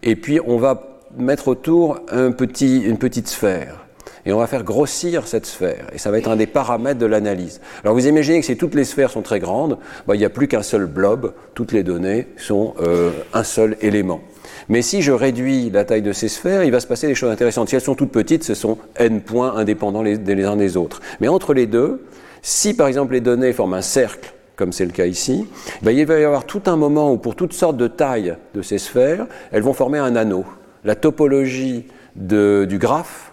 [0.02, 3.84] et puis on va mettre autour un petit, une petite sphère
[4.26, 5.87] et on va faire grossir cette sphère.
[5.92, 7.60] Et ça va être un des paramètres de l'analyse.
[7.82, 10.30] Alors vous imaginez que si toutes les sphères sont très grandes, bah, il n'y a
[10.30, 14.20] plus qu'un seul blob, toutes les données sont euh, un seul élément.
[14.68, 17.30] Mais si je réduis la taille de ces sphères, il va se passer des choses
[17.30, 17.68] intéressantes.
[17.68, 21.00] Si elles sont toutes petites, ce sont n points indépendants les, uns des autres.
[21.20, 22.04] Mais entre les deux,
[22.42, 25.46] si par exemple les données forment un cercle, comme c'est le cas ici,
[25.82, 28.62] bah, il va y avoir tout un moment où pour toutes sortes de tailles de
[28.62, 30.44] ces sphères, elles vont former un anneau.
[30.84, 33.23] La topologie du graphe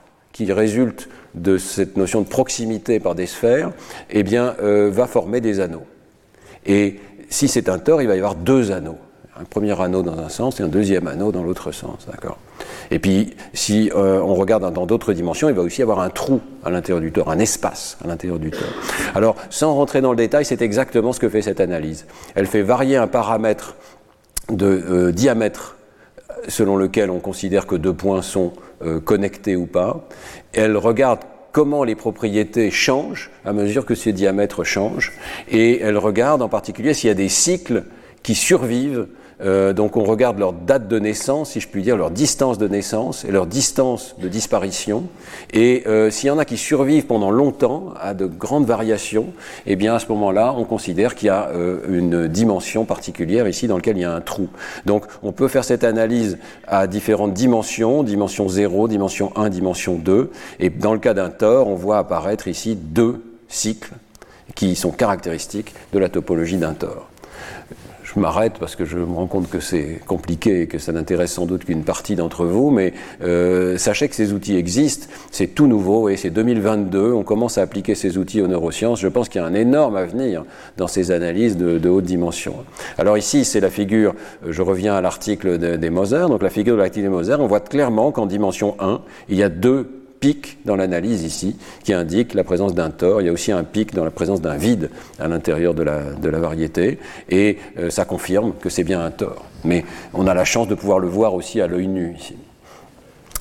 [0.45, 3.71] qui résulte de cette notion de proximité par des sphères,
[4.09, 5.85] eh bien, euh, va former des anneaux.
[6.65, 6.99] Et
[7.29, 8.97] si c'est un tore, il va y avoir deux anneaux.
[9.39, 12.05] Un premier anneau dans un sens et un deuxième anneau dans l'autre sens.
[12.91, 16.09] Et puis, si euh, on regarde dans d'autres dimensions, il va aussi y avoir un
[16.09, 18.67] trou à l'intérieur du tore, un espace à l'intérieur du tore.
[19.15, 22.05] Alors, sans rentrer dans le détail, c'est exactement ce que fait cette analyse.
[22.35, 23.75] Elle fait varier un paramètre
[24.49, 25.77] de euh, diamètre
[26.47, 30.07] selon lequel on considère que deux points sont euh, connectés ou pas.
[30.53, 31.19] Elle regarde
[31.51, 35.13] comment les propriétés changent à mesure que ces diamètres changent,
[35.49, 37.83] et elle regarde en particulier s'il y a des cycles
[38.23, 39.07] qui survivent
[39.43, 42.67] Euh, donc on regarde leur date de naissance, si je puis dire, leur distance de
[42.67, 45.03] naissance et leur distance de disparition.
[45.53, 49.27] Et euh, s'il y en a qui survivent pendant longtemps à de grandes variations,
[49.65, 53.67] eh bien à ce moment-là, on considère qu'il y a euh, une dimension particulière ici
[53.67, 54.47] dans laquelle il y a un trou.
[54.85, 56.37] Donc on peut faire cette analyse
[56.67, 60.31] à différentes dimensions, dimension 0, dimension 1, dimension 2.
[60.59, 63.93] Et dans le cas d'un tort, on voit apparaître ici deux cycles
[64.55, 67.07] qui sont caractéristiques de la topologie d'un tort
[68.13, 71.33] je m'arrête parce que je me rends compte que c'est compliqué et que ça n'intéresse
[71.33, 72.93] sans doute qu'une partie d'entre vous, mais
[73.23, 77.61] euh, sachez que ces outils existent, c'est tout nouveau et c'est 2022, on commence à
[77.61, 78.99] appliquer ces outils aux neurosciences.
[78.99, 80.43] Je pense qu'il y a un énorme avenir
[80.77, 82.55] dans ces analyses de, haute dimension.
[82.97, 84.13] Alors ici, c'est la figure,
[84.45, 87.47] euh, je reviens à l'article des Moser, donc la figure de l'activité des Moser, on
[87.47, 92.33] voit clairement qu'en dimension 1, il y a deux pic dans l'analyse ici, qui indique
[92.33, 93.21] la présence d'un tort.
[93.21, 96.39] Il y a aussi un pic dans la présence d'un vide à l'intérieur de la,
[96.39, 96.99] variété,
[97.29, 99.45] et euh, ça confirme que c'est bien un tort.
[99.65, 102.35] Mais on a la chance de pouvoir le voir aussi à l'œil nu ici.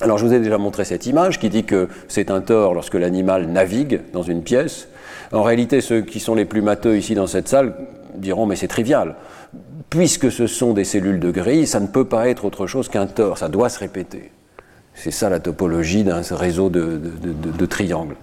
[0.01, 2.95] Alors je vous ai déjà montré cette image qui dit que c'est un tort lorsque
[2.95, 4.87] l'animal navigue dans une pièce.
[5.31, 7.75] En réalité, ceux qui sont les plus matheux ici dans cette salle
[8.15, 9.15] diront mais c'est trivial.
[9.91, 13.05] Puisque ce sont des cellules de grille, ça ne peut pas être autre chose qu'un
[13.05, 14.31] tort, ça doit se répéter.
[14.93, 18.17] C'est ça la topologie d'un réseau de, triangles.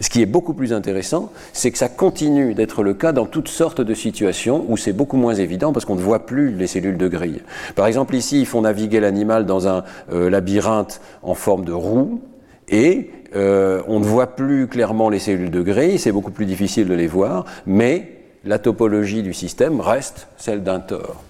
[0.00, 3.48] Ce qui est beaucoup plus intéressant, c'est que ça continue d'être le cas dans toutes
[3.48, 6.96] sortes de situations où c'est beaucoup moins évident parce qu'on ne voit plus les cellules
[6.96, 7.42] de grille.
[7.76, 12.20] Par exemple, ici, ils font naviguer l'animal dans un euh, labyrinthe en forme de roue
[12.68, 16.88] et euh, on ne voit plus clairement les cellules de grille, c'est beaucoup plus difficile
[16.88, 18.14] de les voir, mais
[18.44, 21.22] la topologie du système reste celle d'un tore.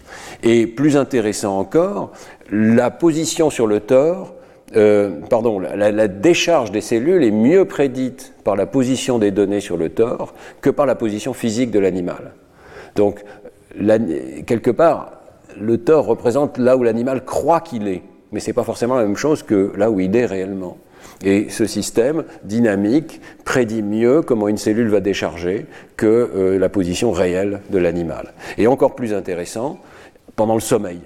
[0.42, 2.12] Et plus intéressant encore,
[2.50, 4.33] la position sur le tore
[4.76, 9.76] euh, pardon, la, décharge des cellules est mieux prédite par la position des données sur
[9.76, 12.32] le tore que par la position physique de l'animal.
[12.96, 13.24] Donc,
[14.46, 15.12] quelque part,
[15.60, 18.02] le tort représente là où l'animal croit qu'il est,
[18.32, 20.76] mais ce n'est pas forcément la même chose que là où il est réellement.
[21.22, 25.66] Et ce système dynamique prédit mieux comment une cellule va décharger
[25.96, 28.32] que euh, la position réelle de l'animal.
[28.58, 29.78] Et encore plus intéressant,
[30.36, 31.00] pendant le sommeil.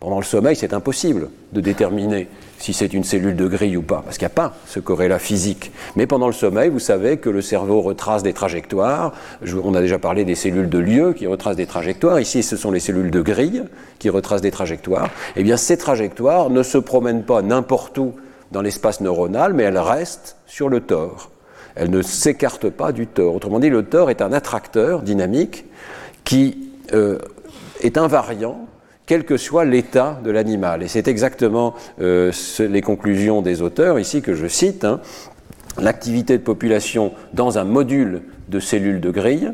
[0.00, 2.28] Pendant le sommeil, c'est impossible de déterminer
[2.58, 5.18] si c'est une cellule de grille ou pas, parce qu'il n'y a pas ce corrélat
[5.18, 5.72] physique.
[5.96, 9.12] Mais pendant le sommeil, vous savez que le cerveau retrace des trajectoires.
[9.64, 12.20] on a déjà parlé des cellules de lieu qui retracent des trajectoires.
[12.20, 13.64] Ici, ce sont les cellules de grille
[13.98, 15.08] qui retracent des trajectoires.
[15.36, 18.14] Eh bien, ces trajectoires ne se promènent pas n'importe où
[18.50, 21.30] dans l'espace neuronal, mais elles restent sur le tore.
[21.76, 23.36] Elles ne s'écartent pas du tore.
[23.36, 25.64] Autrement dit, le tore est un attracteur dynamique
[26.24, 27.18] qui euh,
[27.80, 28.66] est invariant
[29.08, 30.82] quel que soit l'état de l'animal.
[30.82, 32.30] Et c'est exactement euh,
[32.60, 34.84] les conclusions des auteurs ici que je cite.
[34.84, 35.00] Hein.
[35.80, 39.52] L'activité de population dans un module de cellules de grille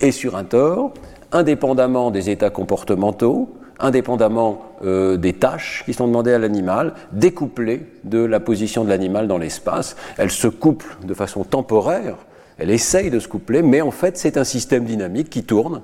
[0.00, 0.92] est sur un tort,
[1.30, 8.18] indépendamment des états comportementaux, indépendamment euh, des tâches qui sont demandées à l'animal, découplées de
[8.18, 9.94] la position de l'animal dans l'espace.
[10.18, 12.16] Elle se couple de façon temporaire,
[12.58, 15.82] elle essaye de se coupler, mais en fait c'est un système dynamique qui tourne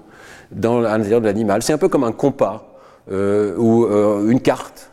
[0.51, 1.63] dans, l'intérieur de l'animal.
[1.63, 2.79] C'est un peu comme un compas
[3.11, 4.91] euh, ou euh, une carte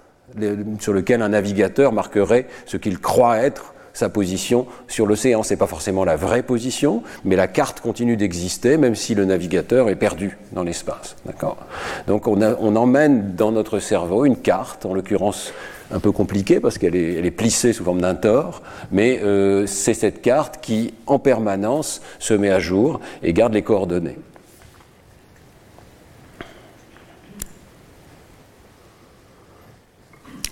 [0.79, 5.43] sur lequel un navigateur marquerait ce qu'il croit être sa position sur l'océan.
[5.43, 9.25] Ce n'est pas forcément la vraie position, mais la carte continue d'exister, même si le
[9.25, 11.15] navigateur est perdu dans l'espace.
[12.07, 15.53] Donc on, emmène dans notre cerveau une carte, en l'occurrence
[15.91, 20.21] un peu compliquée parce qu'elle est, plissée sous forme d'un tore, mais euh, c'est cette
[20.21, 24.17] carte qui, en permanence, se met à jour et garde les coordonnées.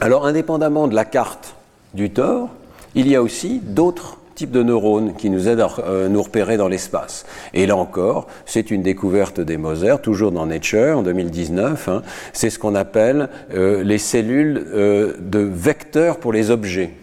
[0.04, 1.54] Alors, indépendamment de la carte
[1.94, 2.50] du tort,
[2.96, 6.58] il y a aussi d'autres types de neurones qui nous aident à euh, nous repérer
[6.58, 7.24] dans l'espace.
[7.54, 11.88] Et là encore, c'est une découverte des Moser, toujours dans Nature en 2019.
[11.88, 12.02] Hein.
[12.34, 16.96] c'est ce qu'on appelle euh, les cellules euh, de vecteurs pour les objets,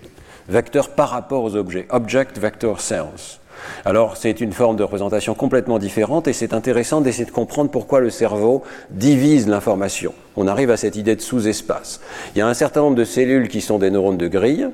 [0.48, 3.38] vecteurs par rapport aux objets, object vector cells.
[3.84, 8.00] Alors c'est une forme de représentation complètement différente et c'est intéressant d'essayer de comprendre pourquoi
[8.00, 10.12] le cerveau divise l'information.
[10.36, 12.00] On arrive à cette idée de sous-espace.
[12.34, 14.68] Il y a un certain nombre de cellules qui sont des neurones de grille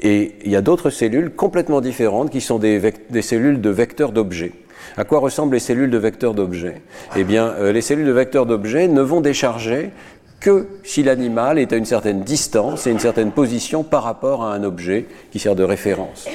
[0.00, 2.80] et il y a d'autres cellules complètement différentes qui sont des,
[3.22, 4.52] cellules de vecteurs d'objets.
[4.96, 6.82] À quoi ressemblent les cellules de vecteurs d'objets?
[7.16, 9.90] Eh bien, euh, les cellules de vecteurs d'objets ne vont décharger
[10.46, 14.54] que si l'animal est à une certaine distance et une certaine position par rapport à
[14.54, 16.28] un objet qui sert de référence.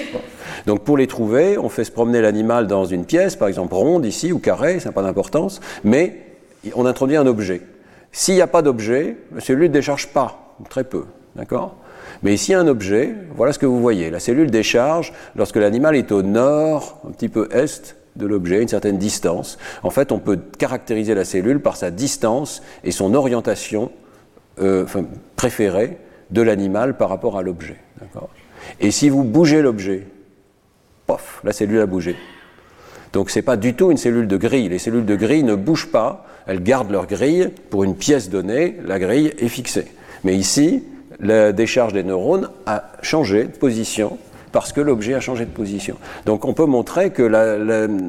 [0.68, 4.06] Donc pour les trouver, on fait se promener l'animal dans une pièce, par exemple ronde
[4.06, 6.18] ici ou carrée, ça n'a pas d'importance, mais
[6.76, 7.62] on introduit un objet.
[8.12, 11.06] S'il n'y a pas d'objet, la cellule ne décharge pas, très peu.
[11.38, 11.78] D'accord?
[12.22, 14.10] Mais ici, un objet, voilà ce que vous voyez.
[14.10, 18.68] La cellule décharge lorsque l'animal est au nord, un petit peu est de l'objet, une
[18.68, 19.58] certaine distance.
[19.84, 23.90] En fait, on peut caractériser la cellule par sa distance et son orientation
[24.60, 24.86] euh,
[25.36, 25.98] préférée
[26.30, 27.78] de l'animal par rapport à l'objet.
[28.80, 30.08] Et si vous bougez l'objet,
[31.06, 32.16] pof, la cellule a bougé.
[33.14, 34.70] Donc ce n'est pas du tout une cellule de grille.
[34.70, 37.50] Les cellules de grille ne bougent pas, elles gardent leur grille.
[37.70, 39.88] Pour une pièce donnée, la grille est fixée.
[40.24, 40.84] Mais ici,
[41.20, 44.18] la décharge des neurones a changé de position
[44.52, 45.98] parce que l'objet a changé de position.
[46.26, 47.28] Donc on peut montrer que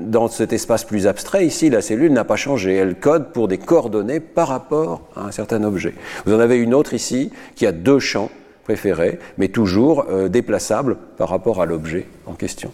[0.08, 2.74] dans cet espace plus abstrait, ici, la cellule n'a pas changé.
[2.74, 5.94] Elle code pour des coordonnées par rapport à un certain objet.
[6.26, 8.30] Vous en avez une autre ici qui a deux champs
[8.64, 12.70] préférés, mais toujours euh, déplaçables par rapport à l'objet en question.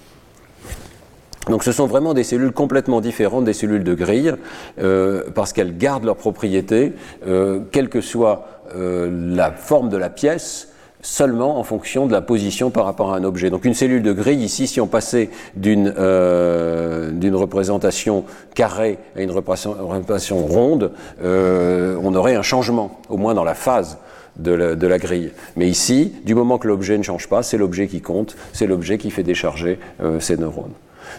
[1.49, 4.35] Donc ce sont vraiment des cellules complètement différentes des cellules de grille,
[4.81, 6.93] euh, parce qu'elles gardent leurs propriétés,
[7.27, 10.69] euh, quelle que soit la forme de la pièce,
[11.01, 13.51] seulement en fonction de la position par rapport à un objet.
[13.51, 18.25] Donc une cellule de grille, ici, si on passait d'une euh, représentation
[18.55, 20.93] carrée à une représentation ronde,
[21.23, 23.99] euh, on aurait un changement, au moins dans la phase
[24.37, 25.33] de la, grille.
[25.57, 28.99] Mais ici, du moment que l'objet ne change pas, c'est l'objet qui compte, c'est l'objet
[28.99, 30.75] qui fait décharger euh, ces neurones.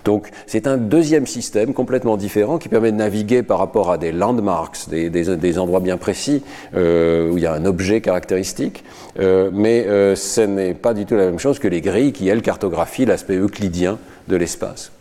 [0.06, 4.12] Donc c'est un deuxième système complètement différent qui permet de naviguer par rapport à des
[4.12, 6.44] landmarks, des, endroits bien précis
[6.76, 8.84] euh, où il y a un objet caractéristique,
[9.20, 12.28] euh, mais euh, ce n'est pas du tout la même chose que les grilles qui,
[12.28, 14.92] elles, cartographient l'aspect euclidien de l'espace.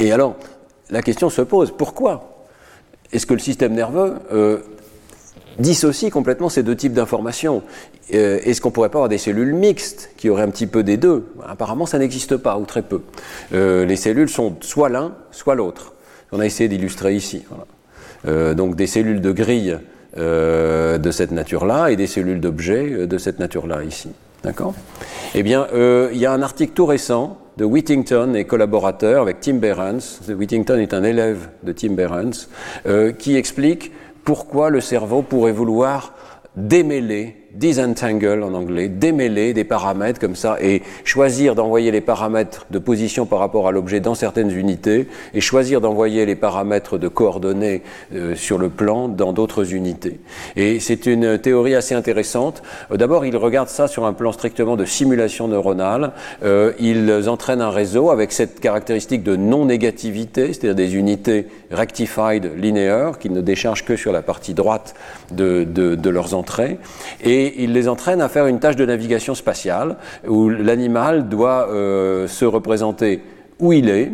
[0.00, 0.36] Et alors,
[0.90, 2.46] la question se pose, pourquoi?
[3.12, 4.14] Est-ce que le système nerveux
[5.58, 7.62] dissocie complètement ces deux types d'informations.
[8.12, 10.96] Euh, est-ce qu'on pourrait pas avoir des cellules mixtes qui auraient un petit peu des
[10.96, 11.24] deux?
[11.46, 13.02] Apparemment, ça n'existe pas, ou très peu.
[13.52, 15.94] Euh, les cellules sont soit l'un, soit l'autre.
[16.32, 17.44] On a essayé d'illustrer ici.
[18.26, 19.78] Euh, donc des cellules de grille
[20.16, 24.10] de cette nature-là et des cellules d'objet de cette nature-là ici.
[24.44, 24.72] D'accord?
[25.34, 29.54] Eh bien, il y a un article tout récent de Whittington et collaborateurs avec Tim
[29.54, 30.20] Behrens.
[30.28, 32.48] Whittington est un élève de Tim Behrens
[33.18, 33.90] qui explique
[34.24, 36.14] pourquoi le cerveau pourrait vouloir
[36.56, 42.78] démêler disentangle en anglais, démêler des paramètres comme ça et choisir d'envoyer les paramètres de
[42.78, 47.82] position par rapport à l'objet dans certaines unités et choisir d'envoyer les paramètres de coordonnées
[48.14, 50.20] euh, sur le plan dans d'autres unités.
[50.56, 52.62] Et c'est une théorie assez intéressante.
[52.90, 56.12] Euh, d'abord, ils regardent ça sur un plan strictement de simulation neuronale.
[56.42, 63.18] Euh, ils entraînent un réseau avec cette caractéristique de non-négativité, c'est-à-dire des unités rectified linéaires
[63.18, 64.94] qui ne déchargent que sur la partie droite
[65.30, 66.78] de, de, leurs entrées.
[67.22, 69.96] Et et il les entraîne à faire une tâche de navigation spatiale
[70.26, 73.22] où l'animal doit euh, se représenter
[73.58, 74.12] où il est,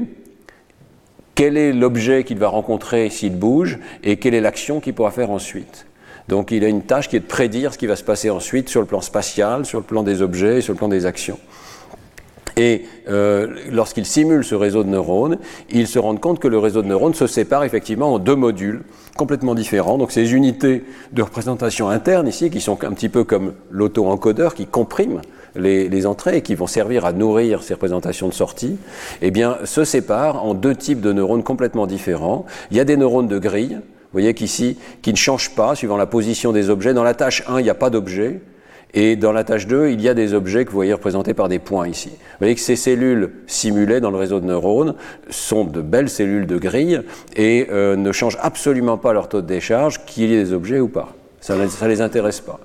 [1.34, 5.30] quel est l'objet qu'il va rencontrer s'il bouge et quelle est l'action qu'il pourra faire
[5.30, 5.86] ensuite.
[6.28, 8.68] Donc il a une tâche qui est de prédire ce qui va se passer ensuite
[8.68, 11.38] sur le plan spatial, sur le plan des objets et sur le plan des actions.
[12.61, 15.38] Et euh, lorsqu'il simule ce réseau de neurones,
[15.70, 18.82] il se rend compte que le réseau de neurones se sépare effectivement en deux modules
[19.16, 19.96] complètement différents.
[19.96, 24.66] Donc ces unités de représentation interne ici, qui sont un petit peu comme l'auto-encodeur qui
[24.66, 25.22] comprime
[25.56, 28.76] les, entrées et qui vont servir à nourrir ces représentations de sortie,
[29.22, 32.44] eh bien, se séparent en deux types de neurones complètement différents.
[32.70, 35.96] Il y a des neurones de grille, vous voyez qu'ici, qui ne changent pas suivant
[35.96, 36.92] la position des objets.
[36.92, 38.42] Dans la tâche 1, il n'y a pas d'objet.
[38.95, 41.49] Et dans la tâche 2, il y a des objets que vous voyez représentés par
[41.49, 42.09] des points ici.
[42.09, 44.95] Vous voyez que ces cellules simulées dans le réseau de neurones
[45.28, 47.03] sont de belles cellules de grille
[47.36, 50.80] et euh, ne changent absolument pas leur taux de décharge, qu'il y ait des objets
[50.80, 51.14] ou pas.
[51.41, 52.61] Ça ne les intéresse pas.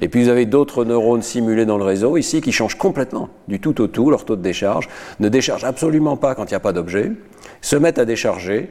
[0.00, 3.60] Et puis vous avez d'autres neurones simulés dans le réseau ici qui changent complètement du
[3.60, 4.88] tout au tout leur taux de décharge,
[5.20, 7.12] ne déchargent absolument pas quand il n'y a pas d'objet,
[7.60, 8.70] se mettent à décharger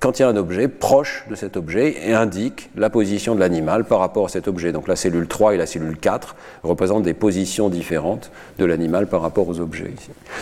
[0.00, 3.40] quand il y a un objet proche de cet objet et indique la position de
[3.40, 4.70] l'animal par rapport à cet objet.
[4.70, 9.22] Donc la cellule 3 et la cellule 4 représentent des positions différentes de l'animal par
[9.22, 9.92] rapport aux objets.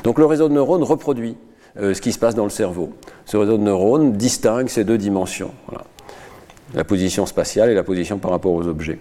[0.03, 1.37] Donc le réseau de neurones reproduit
[1.79, 2.93] euh, ce qui se passe dans le cerveau.
[3.25, 5.53] Ce réseau de neurones distingue ces deux dimensions.
[6.75, 8.99] La position spatiale et la position par rapport aux objets.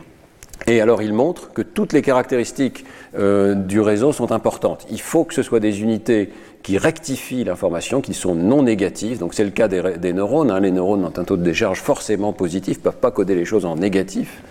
[0.68, 2.86] Et alors il montre que toutes les caractéristiques
[3.18, 4.86] euh, du réseau sont importantes.
[4.90, 6.32] Il faut que ce soit des unités
[6.66, 9.20] qui rectifient l'information, qui sont non négatives.
[9.20, 10.50] Donc c'est le cas des, neurones.
[10.50, 10.60] Hein.
[10.60, 13.66] Les neurones ont un taux de décharge forcément positif, ne peuvent pas coder les choses
[13.66, 14.42] en négatif.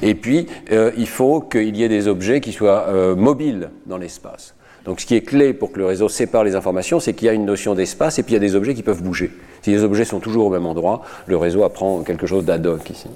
[0.00, 3.98] Et puis euh, il faut qu'il y ait des objets qui soient euh, mobiles dans
[3.98, 4.54] l'espace.
[4.84, 7.28] Donc ce qui est clé pour que le réseau sépare les informations, c'est qu'il y
[7.28, 9.32] a une notion d'espace et puis il y a des objets qui peuvent bouger.
[9.62, 12.88] Si les objets sont toujours au même endroit, le réseau apprend quelque chose d'ad hoc
[12.88, 13.08] ici.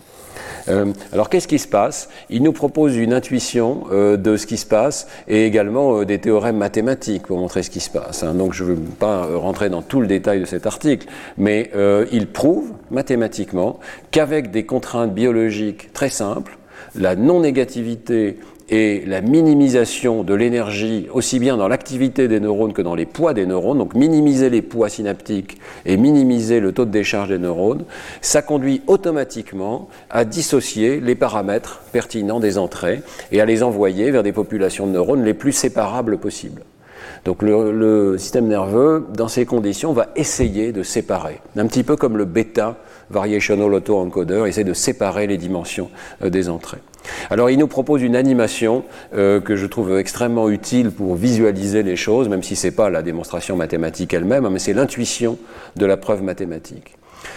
[0.68, 2.08] Euh, alors qu'est-ce qui se passe?
[2.30, 6.18] Il nous propose une intuition euh, de ce qui se passe et également euh, des
[6.18, 8.22] théorèmes mathématiques pour montrer ce qui se passe.
[8.22, 8.34] Hein.
[8.34, 11.06] Donc je ne veux pas rentrer dans tout le détail de cet article,
[11.36, 11.70] mais
[12.12, 13.78] il prouve mathématiquement
[14.10, 16.58] qu'avec des contraintes biologiques très simples,
[16.94, 18.38] la non-négativité
[18.68, 23.34] et la minimisation de l'énergie, aussi bien dans l'activité des neurones que dans les poids
[23.34, 27.84] des neurones, donc minimiser les poids synaptiques et minimiser le taux de décharge des neurones,
[28.20, 34.22] ça conduit automatiquement à dissocier les paramètres pertinents des entrées et à les envoyer vers
[34.22, 36.62] des populations de neurones les plus séparables possibles.
[37.24, 42.16] Donc le, système nerveux, dans ces conditions, va essayer de séparer, un petit peu comme
[42.16, 42.76] le bêta
[43.10, 45.90] variational auto-encoder, essaie de séparer les dimensions
[46.22, 46.78] euh, des entrées.
[47.30, 48.84] Alors il nous propose une animation
[49.14, 52.90] euh, que je trouve extrêmement utile pour visualiser les choses, même si ce n'est pas
[52.90, 55.38] la démonstration mathématique elle-même, mais c'est l'intuition
[55.76, 56.96] de la preuve mathématique.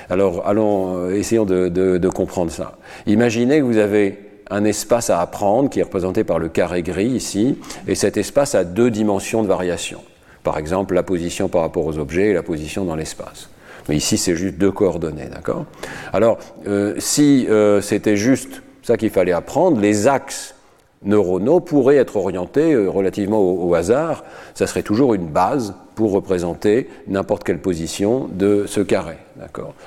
[0.10, 2.78] Alors allons, euh, essayons de, comprendre ça.
[3.08, 7.08] Imaginez que vous avez un espace à apprendre qui est représenté par le carré gris
[7.08, 7.58] ici,
[7.88, 10.00] et cet espace a deux dimensions de variation.
[10.44, 13.50] Par exemple, la position par rapport aux objets et la position dans l'espace.
[13.90, 15.66] Mais ici, c'est juste deux coordonnées, d'accord?
[16.14, 16.38] Alors,
[16.68, 17.48] euh, si
[17.82, 19.80] c'était juste ça qu'il fallait apprendre.
[19.80, 20.56] Les axes
[21.04, 24.24] neuronaux pourraient être orientés euh, relativement au, hasard.
[24.54, 29.18] Ça serait toujours une base pour représenter n'importe quelle position de ce carré.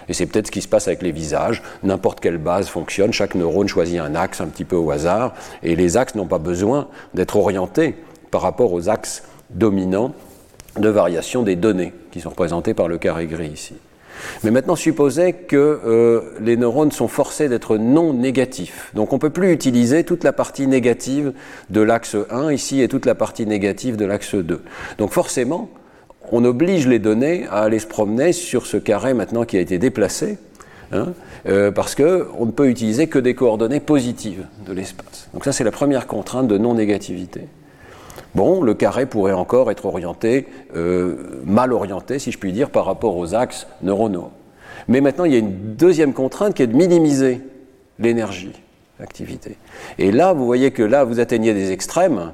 [0.08, 1.62] Et c'est peut-être ce qui se passe avec les visages.
[1.82, 3.12] N'importe quelle base fonctionne.
[3.12, 5.34] Chaque neurone choisit un axe un petit peu au hasard.
[5.62, 7.94] Et les axes n'ont pas besoin d'être orientés
[8.30, 10.12] par rapport aux axes dominants
[10.78, 13.74] de variation des données qui sont représentés par le carré gris ici.
[14.44, 18.90] Mais maintenant, supposez que euh, les neurones sont forcés d'être non négatifs.
[18.94, 21.32] Donc on ne peut plus utiliser toute la partie négative
[21.70, 24.62] de l'axe 1 ici et toute la partie négative de l'axe 2.
[24.98, 25.70] Donc forcément,
[26.32, 29.78] on oblige les données à aller se promener sur ce carré maintenant qui a été
[29.78, 30.38] déplacé,
[30.92, 31.12] hein,
[31.48, 35.28] euh, parce qu'on ne peut utiliser que des coordonnées positives de l'espace.
[35.32, 37.42] Donc ça, c'est la première contrainte de non-négativité.
[38.38, 43.16] Le carré pourrait encore être orienté, euh, mal orienté, si je puis dire, par rapport
[43.16, 44.30] aux axes neuronaux.
[44.86, 47.40] Mais maintenant, il y a une deuxième contrainte qui est de minimiser
[47.98, 48.52] l'énergie,
[49.00, 49.56] l'activité.
[49.98, 52.30] Et là, vous voyez que là, vous atteignez des extrêmes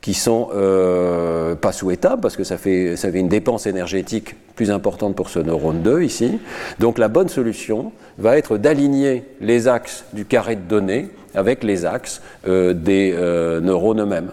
[0.00, 4.70] qui sont euh, pas souhaitables parce que ça fait, ça fait une dépense énergétique plus
[4.70, 6.38] importante pour ce neurone 2 ici.
[6.78, 11.84] Donc la bonne solution va être d'aligner les axes du carré de données avec les
[11.84, 13.12] axes euh, des
[13.60, 14.30] neurones eux-mêmes.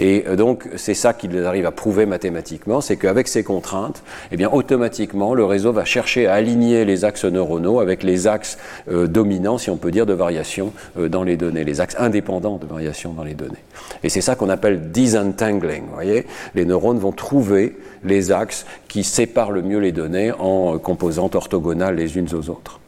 [0.00, 4.36] Et euh, donc, c'est ça qu'ils arrivent à prouver mathématiquement, c'est qu'avec ces contraintes, eh
[4.38, 8.56] bien, automatiquement, le réseau va chercher à aligner les axes neuronaux avec les axes
[8.90, 12.56] euh, dominants, si on peut dire, de variation euh, dans les données, les axes indépendants
[12.56, 13.62] de variation dans les données.
[14.02, 15.82] Et c'est ça qu'on appelle disentangling.
[15.86, 20.78] Vous voyez, les neurones vont trouver les axes qui séparent le mieux les données en
[20.78, 22.80] composantes orthogonales les unes aux autres.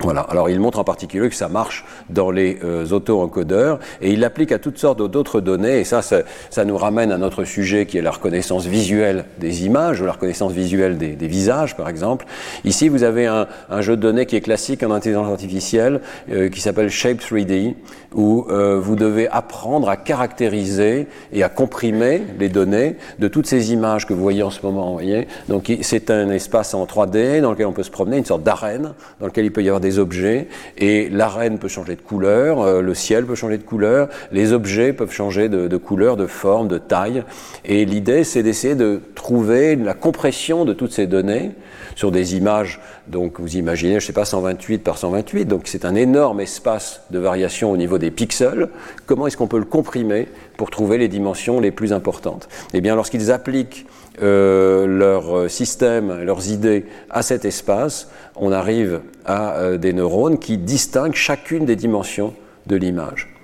[0.00, 0.20] Voilà.
[0.20, 4.52] Alors il montre en particulier que ça marche dans les euh, auto-encodeurs et il l'applique
[4.52, 8.02] à toutes sortes d'autres données et ça, ça, nous ramène à notre sujet qui est
[8.02, 12.26] la reconnaissance visuelle des images ou la reconnaissance visuelle des, visages par exemple.
[12.64, 13.46] Ici vous avez un,
[13.80, 17.74] jeu de données qui est classique en intelligence artificielle euh, qui s'appelle Shape 3D
[18.14, 23.72] où euh, vous devez apprendre à caractériser et à comprimer les données de toutes ces
[23.72, 24.92] images que vous voyez en ce moment.
[24.92, 28.42] Voyez Donc c'est un espace en 3D dans lequel on peut se promener, une sorte
[28.42, 32.60] d'arène dans lequel il peut y avoir des objets et l'arène peut changer de couleur,
[32.60, 36.68] euh, le ciel peut changer de couleur, les objets peuvent changer de, couleur, de forme,
[36.68, 37.22] de taille.
[37.64, 41.52] Et l'idée c'est d'essayer de trouver la compression de toutes ces données
[41.94, 45.94] sur des images, donc vous imaginez, je sais pas, 128 par 128, donc c'est un
[45.94, 48.68] énorme espace de variation au niveau des pixels.
[49.06, 52.48] Comment est-ce qu'on peut le comprimer pour trouver les dimensions les plus importantes?
[52.74, 53.86] Eh bien, lorsqu'ils appliquent
[54.22, 60.56] euh, leur système, leurs idées à cet espace, on arrive à euh, des neurones qui
[60.56, 62.32] distinguent chacune des dimensions
[62.66, 63.34] de l'image.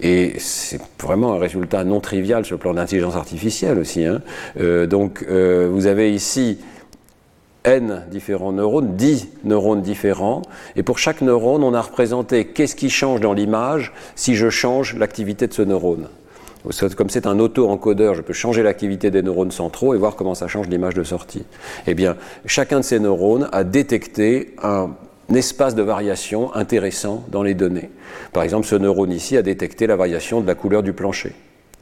[0.00, 4.04] Et c'est vraiment un résultat non trivial sur le plan d'intelligence artificielle aussi.
[4.04, 4.20] Hein.
[4.60, 6.58] Euh, donc vous avez ici
[7.64, 10.42] n différents neurones, 10 neurones différents,
[10.76, 14.96] et pour chaque neurone, on a représenté qu'est-ce qui change dans l'image si je change
[14.96, 16.08] l'activité de ce neurone.
[16.96, 20.46] Comme c'est un auto-encodeur, je peux changer l'activité des neurones centraux et voir comment ça
[20.46, 21.44] change l'image de sortie.
[21.86, 24.90] Eh bien, chacun de ces neurones a détecté un
[25.34, 27.90] espace de variation intéressant dans les données.
[28.32, 31.32] Par exemple, ce neurone ici a détecté la variation de la couleur du plancher.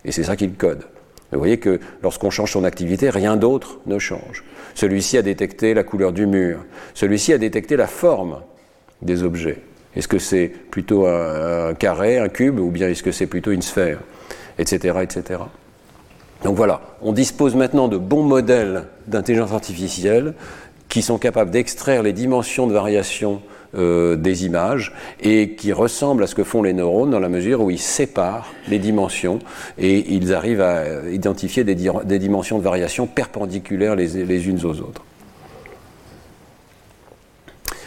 [0.04, 0.84] Et c'est ça qu'il code.
[1.32, 4.44] Vous voyez que lorsqu'on change son activité, rien d'autre ne change.
[4.74, 6.64] Celui-ci a détecté la couleur du mur.
[6.94, 8.40] Celui-ci a détecté la forme
[9.02, 9.58] des objets.
[9.94, 13.62] Est-ce que c'est plutôt un, carré, un cube, ou bien est-ce que c'est plutôt une
[13.62, 13.98] sphère?
[14.60, 14.98] Etc.
[15.02, 15.40] etc.
[16.44, 20.34] Donc voilà, on dispose maintenant de bons modèles d'intelligence artificielle
[20.88, 23.40] qui sont capables d'extraire les dimensions de variation
[23.76, 27.60] euh, des images et qui ressemblent à ce que font les neurones dans la mesure
[27.60, 29.38] où ils séparent les dimensions
[29.78, 31.76] et ils arrivent à identifier des,
[32.18, 35.04] dimensions de variation perpendiculaires les, unes aux autres.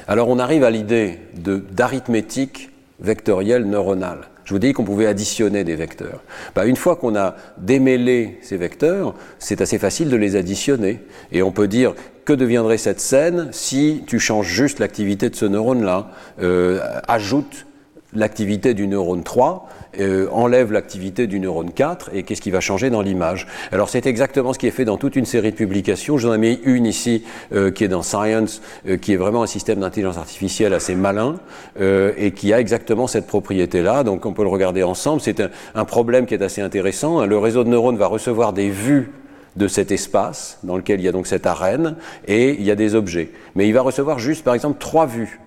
[0.07, 2.69] Alors on arrive à l'idée d'arithmétique
[3.01, 4.29] vectorielle neuronale.
[4.45, 6.21] Je vous dis qu'on pouvait additionner des vecteurs.
[6.55, 10.99] Bah, une fois qu'on a démêlé ces vecteurs, c'est assez facile de les additionner.
[11.31, 11.93] Et on peut dire
[12.25, 16.09] que deviendrait cette scène si tu changes juste l'activité de ce neurone-là,
[16.41, 17.65] euh, ajoute
[18.13, 19.67] l'activité du neurone 3,
[19.99, 23.47] euh, enlève l'activité du neurone 4 et qu'est-ce qui va changer dans l'image?
[23.71, 26.17] Alors c'est exactement ce qui est fait dans toute une série de publications.
[26.17, 27.23] J'en ai mis une ici
[27.53, 31.35] euh, qui est dans Science, euh, qui est vraiment un système d'intelligence artificielle assez malin
[31.79, 34.03] et qui a exactement cette propriété-là.
[34.03, 35.21] Donc on peut le regarder ensemble.
[35.21, 37.25] C'est un, un, problème qui est assez intéressant.
[37.25, 39.11] Le réseau de neurones va recevoir des vues
[39.55, 41.95] de cet espace dans lequel il y a donc cette arène
[42.27, 43.31] et il y a des objets.
[43.55, 45.39] Mais il va recevoir juste par exemple trois vues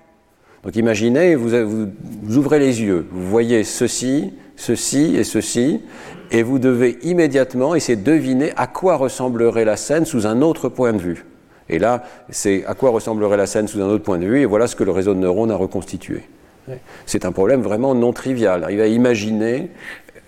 [0.66, 1.48] donc imaginez, vous,
[2.24, 5.80] vous, ouvrez les yeux, vous voyez ceci, ceci et ceci,
[6.32, 10.68] et vous devez immédiatement essayer de deviner à quoi ressemblerait la scène sous un autre
[10.68, 11.24] point de vue.
[11.68, 14.44] Et là, c'est à quoi ressemblerait la scène sous un autre point de vue, et
[14.44, 16.22] voilà ce que le réseau de neurones a reconstitué.
[17.06, 18.66] C'est un problème vraiment non trivial.
[18.68, 19.70] Il va imaginer,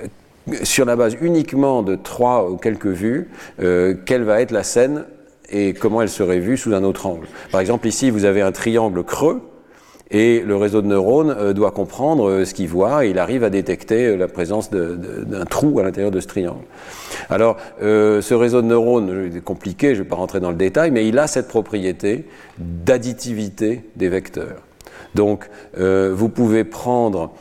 [0.00, 3.28] euh, sur la base uniquement de trois ou quelques vues,
[3.60, 5.04] euh, quelle va être la scène
[5.50, 7.26] et comment elle serait vue sous un autre angle.
[7.50, 9.42] Par exemple, ici, vous avez un triangle creux,
[10.10, 13.44] et le réseau de neurones euh, doit comprendre euh, ce qu'il voit et il arrive
[13.44, 16.64] à détecter euh, la présence d'un trou à l'intérieur de ce triangle.
[17.30, 20.90] Alors, ce réseau de neurones, c'est compliqué, je ne vais pas rentrer dans le détail,
[20.90, 22.26] mais il a cette propriété
[22.58, 24.62] d'additivité des vecteurs.
[25.14, 27.32] Donc, vous pouvez prendre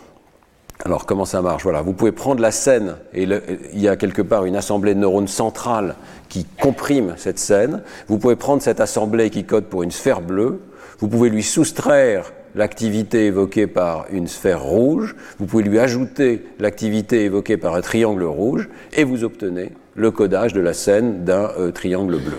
[0.83, 1.63] alors comment ça marche?
[1.63, 4.99] Voilà, vous pouvez prendre la scène et il y a quelque part une assemblée de
[4.99, 5.95] neurones centrale
[6.27, 7.81] qui comprime cette scène.
[8.07, 10.59] Vous pouvez prendre cette assemblée qui code pour une sphère bleue.
[10.99, 17.23] Vous pouvez lui soustraire l'activité évoquée par une sphère rouge, vous pouvez lui ajouter l'activité
[17.23, 21.71] évoquée par un triangle rouge, et vous obtenez le codage de la scène d'un euh,
[21.71, 22.37] triangle bleu.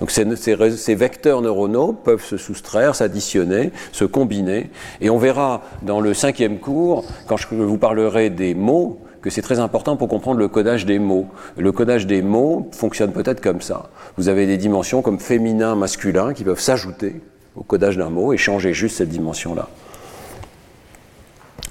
[0.00, 6.12] Donc ces, vecteurs neuronaux peuvent se soustraire, s'additionner, se combiner, et on verra dans le
[6.12, 10.48] cinquième cours, quand je vous parlerai des mots, que c'est très important pour comprendre le
[10.48, 11.28] codage des mots.
[11.56, 13.88] Le codage des mots fonctionne peut-être comme ça.
[14.18, 17.22] Vous avez des dimensions comme féminin, masculin qui peuvent s'ajouter
[17.56, 19.68] au codage d'un mot et changer juste cette dimension-là.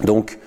[0.03, 0.39] Donc,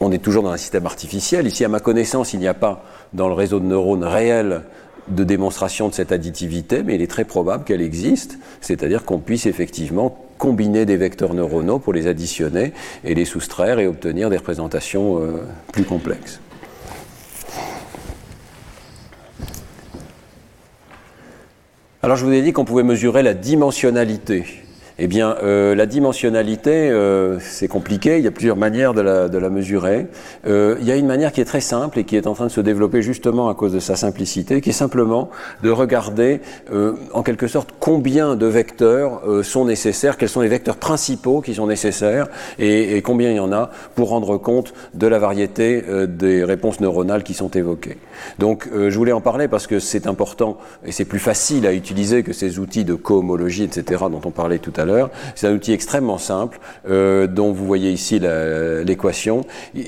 [0.00, 1.46] on est toujours dans un système artificiel.
[1.46, 4.62] Ici, à ma connaissance, il n'y a pas dans le réseau de neurones réel
[5.08, 9.46] de démonstration de cette additivité, mais il est très probable qu'elle existe, c'est-à-dire qu'on puisse
[9.46, 12.72] effectivement combiner des vecteurs neuronaux pour les additionner
[13.04, 15.42] et les soustraire et obtenir des représentations euh,
[15.72, 16.40] plus complexes.
[22.00, 24.44] Alors je vous ai dit qu'on pouvait mesurer la dimensionnalité
[25.00, 29.28] eh bien, euh, la dimensionnalité, euh, c'est compliqué, il y a plusieurs manières de la,
[29.28, 30.08] de la mesurer.
[30.46, 32.46] Euh, il y a une manière qui est très simple et qui est en train
[32.46, 35.30] de se développer justement à cause de sa simplicité, qui est simplement
[35.62, 36.40] de regarder
[36.72, 41.42] euh, en quelque sorte combien de vecteurs euh, sont nécessaires, quels sont les vecteurs principaux
[41.42, 42.26] qui sont nécessaires
[42.58, 46.80] et, et combien il y en a pour rendre compte de la variété des réponses
[46.80, 47.98] neuronales qui sont évoquées.
[48.38, 52.22] Donc je voulais en parler parce que c'est important et c'est plus facile à utiliser
[52.22, 54.87] que ces outils de cohomologie, etc., dont on parlait tout à l'heure
[55.34, 56.58] c'est un outil extrêmement simple
[56.88, 59.44] euh, dont vous voyez ici l'équation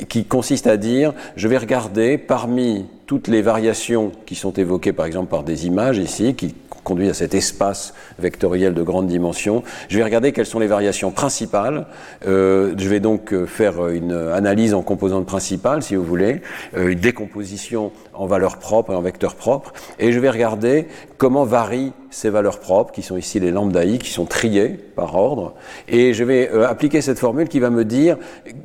[0.08, 5.04] qui consiste à dire je vais regarder parmi toutes les variations qui sont évoquées par
[5.04, 9.62] exemple par des images ici, qui conduit à cet espace vectoriel de grande dimension.
[9.88, 11.86] Je vais regarder quelles sont les variations principales.
[12.26, 16.42] Euh, je vais donc euh, faire une analyse en composantes principales, si vous voulez,
[16.76, 21.44] euh, une décomposition en valeurs propres et en vecteurs propres, et je vais regarder comment
[21.44, 25.54] varient ces valeurs propres, qui sont ici les lambda qui sont triées par ordre,
[25.88, 28.18] et je vais appliquer cette formule qui va me dire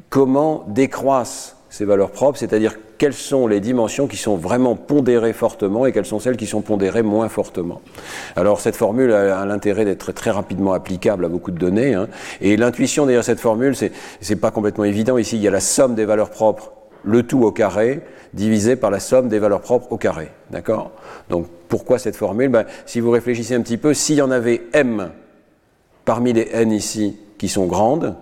[0.10, 5.86] comment décroissent ces valeurs propres, c'est-à-dire quelles sont les dimensions qui sont vraiment pondérées fortement
[5.86, 7.82] et quelles sont celles qui sont pondérées moins fortement.
[8.36, 12.08] Alors cette formule a, l'intérêt d'être très rapidement applicable à beaucoup de données, hein.
[12.42, 15.18] et l'intuition derrière cette formule, c'est, pas complètement évident.
[15.18, 16.74] Ici, il y a la somme des valeurs propres,
[17.04, 18.02] le tout au carré,
[18.34, 20.30] divisé par la somme des valeurs propres au carré.
[20.52, 20.92] D'accord?
[21.30, 22.50] Donc pourquoi cette formule?
[22.50, 25.12] Ben, Si vous réfléchissez un petit peu, s'il y en avait m
[26.04, 28.16] parmi les n ici qui sont grandes,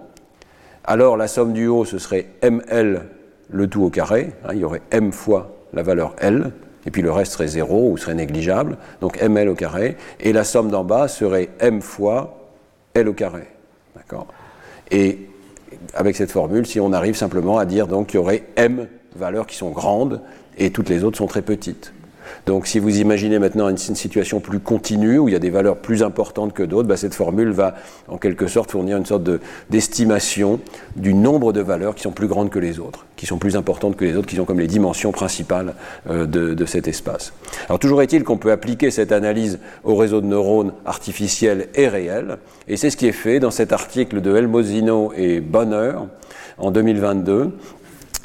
[0.83, 3.07] alors la somme du haut, ce serait ml
[3.49, 6.51] le tout au carré, hein, il y aurait m fois la valeur L,
[6.85, 10.43] et puis le reste serait 0 ou serait négligeable, donc ml au carré, et la
[10.43, 12.51] somme d'en bas serait m fois
[12.93, 13.47] L au carré.
[14.91, 15.29] Et
[15.93, 19.47] avec cette formule, si on arrive simplement à dire donc qu'il y aurait m valeurs
[19.47, 20.21] qui sont grandes
[20.57, 21.93] et toutes les autres sont très petites.
[22.45, 25.77] Donc si vous imaginez maintenant une, situation plus continue, où il y a des valeurs
[25.77, 27.75] plus importantes que d'autres, bah, cette formule va
[28.09, 29.29] en quelque sorte fournir une sorte
[29.69, 30.59] d'estimation
[30.95, 33.95] du nombre de valeurs qui sont plus grandes que les autres, qui sont plus importantes
[33.95, 35.75] que les autres, qui sont comme les dimensions principales
[36.09, 37.33] euh, de, cet espace.
[37.67, 42.37] Alors toujours est-il qu'on peut appliquer cette analyse au réseau de neurones artificiels et réels,
[42.67, 46.07] et c'est ce qui est fait dans cet article de Elmosino et Bonheur
[46.57, 47.51] en 2022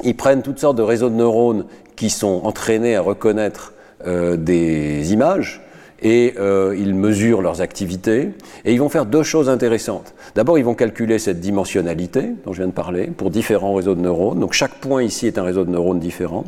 [0.03, 1.65] ils prennent toutes sortes de réseaux de neurones
[1.95, 3.73] qui sont entraînés à reconnaître
[4.05, 5.61] des images
[6.01, 8.29] et euh, ils mesurent leurs activités
[8.65, 10.13] et ils vont faire deux choses intéressantes.
[10.35, 14.01] D'abord, ils vont calculer cette dimensionnalité dont je viens de parler pour différents réseaux de
[14.01, 14.39] neurones.
[14.39, 16.45] Donc chaque point ici est un réseau de neurones différent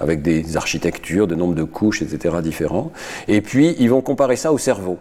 [0.00, 2.36] avec des architectures, des nombres de couches, etc.
[2.42, 2.92] différents.
[3.28, 4.98] Et puis, ils vont comparer ça au cerveau.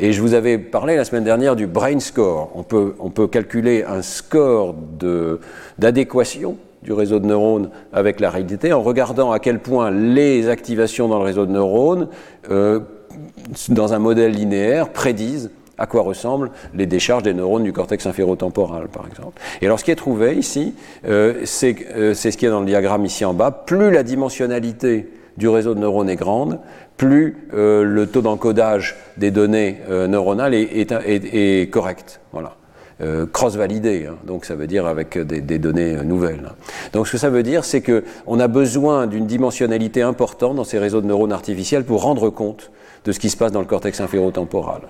[0.00, 2.52] Et je vous avais parlé la semaine dernière du brain score.
[2.54, 4.76] On peut, on peut calculer un score
[5.78, 6.56] d'adéquation
[6.88, 11.18] du réseau de neurones avec la réalité en regardant à quel point les activations dans
[11.18, 12.08] le réseau de neurones,
[12.50, 12.80] euh,
[13.68, 18.88] dans un modèle linéaire, prédisent à quoi ressemblent les décharges des neurones du cortex inférotemporal,
[18.88, 19.38] par exemple.
[19.60, 20.74] Et alors, ce qui est trouvé ici,
[21.06, 23.50] euh, euh, c'est ce qui est dans le diagramme ici en bas.
[23.50, 26.58] Plus la dimensionnalité du réseau de neurones est grande,
[26.96, 32.20] plus le taux d'encodage des données neuronales est, correct.
[32.32, 32.57] Voilà.
[33.00, 34.16] Euh, cross-validé, hein.
[34.26, 36.50] donc ça veut dire avec des, données nouvelles.
[36.92, 40.80] Donc ce que ça veut dire, c'est qu'on a besoin d'une dimensionnalité importante dans ces
[40.80, 42.72] réseaux de neurones artificiels pour rendre compte
[43.04, 44.80] de ce qui se passe dans le cortex inférotemporal.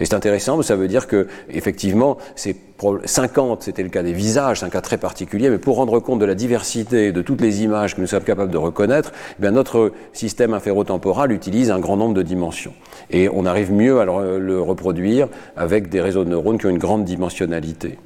[0.00, 2.56] Et c'est intéressant, mais ça veut dire que, effectivement, c'est
[3.04, 6.18] 50, c'était le cas des visages, c'est un cas très particulier, mais pour rendre compte
[6.18, 9.52] de la diversité de toutes les images que nous sommes capables de reconnaître, eh bien
[9.52, 12.74] notre système inférotemporal utilise un grand nombre de dimensions.
[13.10, 16.78] Et on arrive mieux à le reproduire avec des réseaux de neurones qui ont une
[16.78, 17.98] grande dimensionnalité.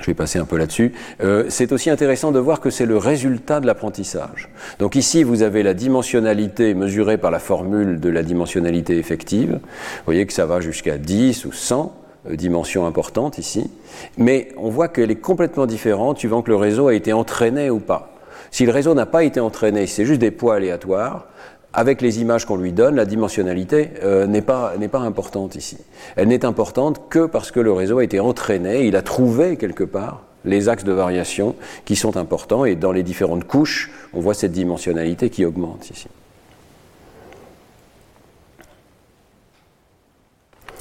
[0.00, 0.92] Je vais passer un peu là-dessus.
[1.22, 4.48] Euh, c'est aussi intéressant de voir que c'est le résultat de l'apprentissage.
[4.78, 9.52] Donc ici, vous avez la dimensionnalité mesurée par la formule de la dimensionnalité effective.
[9.52, 11.94] Vous voyez que ça va jusqu'à 10 ou 100
[12.28, 13.70] euh, dimensions importantes ici.
[14.16, 17.78] Mais on voit qu'elle est complètement différente suivant que le réseau a été entraîné ou
[17.78, 18.14] pas.
[18.50, 21.26] Si le réseau n'a pas été entraîné, c'est juste des poids aléatoires,
[21.72, 25.78] avec les images qu'on lui donne, la dimensionnalité euh, n'est pas, pas importante ici.
[26.16, 29.84] Elle n'est importante que parce que le réseau a été entraîné, il a trouvé quelque
[29.84, 34.34] part les axes de variation qui sont importants et dans les différentes couches, on voit
[34.34, 36.08] cette dimensionnalité qui augmente ici.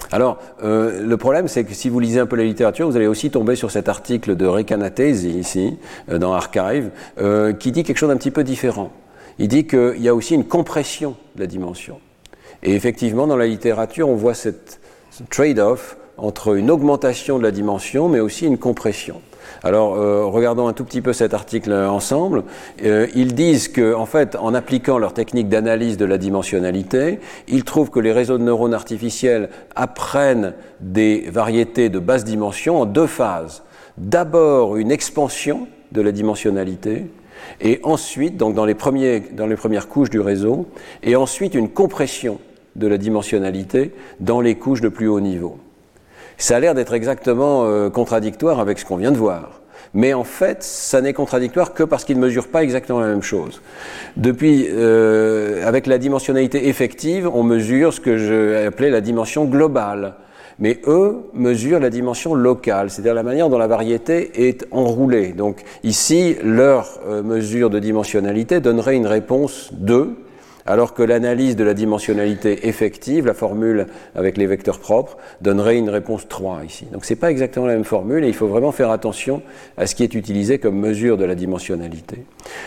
[0.09, 3.07] Alors, euh, le problème, c'est que si vous lisez un peu la littérature, vous allez
[3.07, 5.77] aussi tomber sur cet article de Recanatesi, ici,
[6.09, 6.91] euh, dans Archive,
[7.59, 8.93] qui dit quelque chose d'un petit peu différent
[9.39, 11.99] il dit qu'il y a aussi une compression de la dimension.
[12.63, 14.79] Et effectivement, dans la littérature, on voit cette
[15.29, 19.21] trade-off entre une augmentation de la dimension, mais aussi une compression.
[19.63, 22.43] Alors, euh, regardons un tout petit peu cet article ensemble.
[22.83, 27.63] Euh, ils disent que, en fait, en appliquant leur technique d'analyse de la dimensionnalité, ils
[27.63, 33.07] trouvent que les réseaux de neurones artificiels apprennent des variétés de basse dimension en deux
[33.07, 33.63] phases.
[33.97, 37.07] D'abord, une expansion de la dimensionnalité,
[37.61, 40.67] et ensuite, donc dans les, premières couches du réseau,
[41.03, 42.39] et ensuite une compression
[42.75, 45.57] de la dimensionnalité dans les couches de plus haut niveau.
[46.37, 49.61] Ça a l'air d'être exactement euh, contradictoire avec ce qu'on vient de voir.
[49.93, 53.23] Mais en fait, ça n'est contradictoire que parce qu'ils ne mesurent pas exactement la même
[53.23, 53.61] chose.
[54.15, 60.13] Depuis, euh, avec la dimensionnalité effective, on mesure ce que j'ai appelé la dimension globale
[60.59, 65.33] mais eux mesurent la dimension locale, c'est-à-dire la manière dont la variété est enroulée.
[65.33, 70.15] Donc ici, leur euh, mesure de dimensionnalité donnerait une réponse 2,
[70.67, 75.89] alors que l'analyse de la dimensionnalité effective, la formule avec les vecteurs propres, donnerait une
[75.89, 76.85] réponse 3 ici.
[76.91, 79.41] Donc ce n'est pas exactement la même formule et il faut vraiment faire attention
[79.77, 82.25] à ce qui est utilisé comme mesure de la dimensionnalité.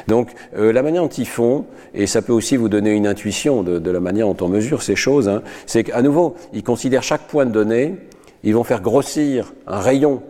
[0.08, 3.62] Donc euh, la manière dont ils font, et ça peut aussi vous donner une intuition
[3.62, 7.26] de, la manière dont on mesure ces choses, hein, c'est qu'à nouveau, ils considèrent chaque
[7.28, 7.96] point de données,
[8.42, 10.22] ils vont faire grossir un rayon,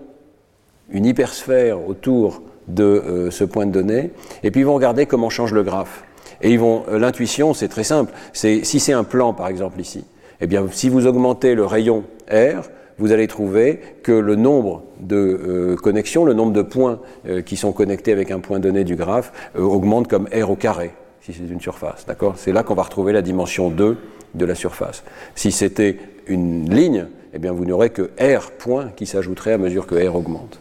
[0.90, 4.10] une hypersphère autour de euh, ce point de données,
[4.42, 6.04] et puis ils vont regarder comment change le graphe.
[6.42, 8.12] Et ils vont, euh, l'intuition, c'est très simple.
[8.32, 10.04] C'est, si c'est un plan, par exemple, ici,
[10.40, 12.62] eh bien, si vous augmentez le rayon R,
[12.98, 17.56] vous allez trouver que le nombre de euh, connexions, le nombre de points euh, qui
[17.56, 21.40] sont connectés avec un point donné du graphe, augmente comme R au carré, si c'est
[21.40, 22.06] une surface.
[22.06, 22.34] D'accord?
[22.36, 23.96] C'est là qu'on va retrouver la dimension 2
[24.34, 25.02] de la surface.
[25.34, 29.86] Si c'était une ligne, eh bien, vous n'aurez que R point qui s'ajouterait à mesure
[29.86, 30.60] que R augmente.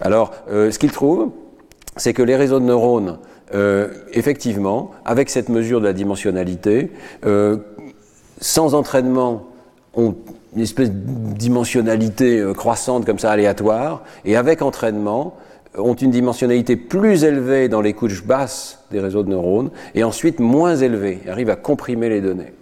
[0.00, 1.30] Alors, ce qu'ils trouvent,
[1.96, 3.18] c'est que les réseaux de neurones
[3.52, 6.90] euh, effectivement, avec cette mesure de la dimensionnalité,
[7.26, 7.58] euh,
[8.40, 9.46] sans entraînement,
[9.94, 10.14] ont
[10.56, 15.36] une espèce de dimensionnalité euh, croissante comme ça, aléatoire, et avec entraînement,
[15.76, 20.40] ont une dimensionnalité plus élevée dans les couches basses des réseaux de neurones, et ensuite
[20.40, 22.52] moins élevée, arrivent à comprimer les données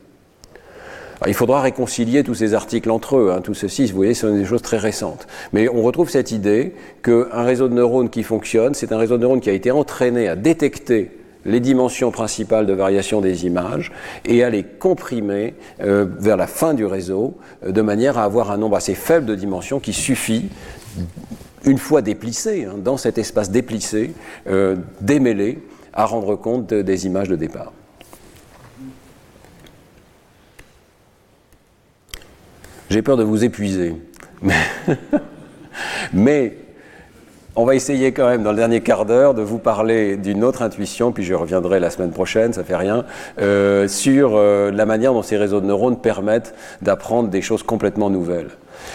[1.26, 3.32] il faudra réconcilier tous ces articles entre eux.
[3.32, 5.26] Hein, tout ceci, vous voyez, ce sont des choses très récentes.
[5.52, 9.22] Mais on retrouve cette idée qu'un réseau de neurones qui fonctionne, c'est un réseau de
[9.22, 11.10] neurones qui a été entraîné à détecter
[11.44, 13.92] les dimensions principales de variation des images
[14.24, 18.50] et à les comprimer euh, vers la fin du réseau euh, de manière à avoir
[18.50, 20.48] un nombre assez faible de dimensions qui suffit
[21.64, 24.12] une fois déplissé, hein, dans cet espace déplissé,
[24.48, 25.58] euh, démêlé,
[25.92, 27.72] à rendre compte des images de départ.
[32.92, 33.94] J'ai peur de vous épuiser.
[36.12, 36.58] Mais,
[37.56, 40.60] on va essayer quand même dans le dernier quart d'heure de vous parler d'une autre
[40.60, 43.06] intuition, puis je reviendrai la semaine prochaine, ça fait rien,
[43.40, 48.10] euh, sur euh, la manière dont ces réseaux de neurones permettent d'apprendre des choses complètement
[48.10, 48.50] nouvelles.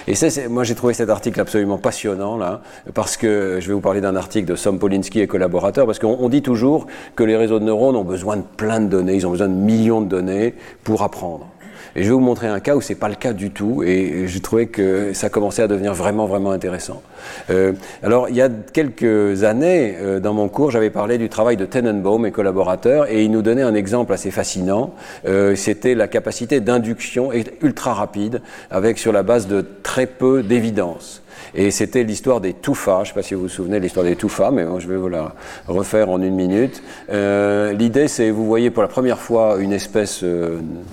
[0.07, 0.13] Et
[0.47, 2.61] moi j'ai trouvé cet article absolument passionnant là,
[2.93, 6.43] parce que je vais vous parler d'un article de Sompolinski et collaborateurs, parce qu'on dit
[6.43, 6.85] toujours
[7.15, 9.53] que les réseaux de neurones ont besoin de plein de données, ils ont besoin de
[9.53, 11.47] millions de données pour apprendre.
[11.95, 14.27] Et je vais vous montrer un cas où c'est pas le cas du tout, et
[14.27, 17.01] j'ai trouvé que ça commençait à devenir vraiment, vraiment intéressant.
[17.49, 17.73] Euh,
[18.03, 21.65] alors, il y a quelques années, euh, dans mon cours, j'avais parlé du travail de
[21.65, 24.93] Tenenbaum et collaborateurs, et il nous donnait un exemple assez fascinant.
[25.27, 27.31] Euh, C'était la capacité d'induction
[27.61, 31.21] ultra rapide, avec sur la base de très peu d'évidence.
[31.55, 32.97] Et c'était l'histoire des touffas.
[32.97, 34.97] Je ne sais pas si vous vous souvenez de l'histoire des touffas, mais je vais
[34.97, 35.33] vous la
[35.67, 36.83] refaire en une minute.
[37.09, 40.23] L'idée, c'est vous voyez pour la première fois une espèce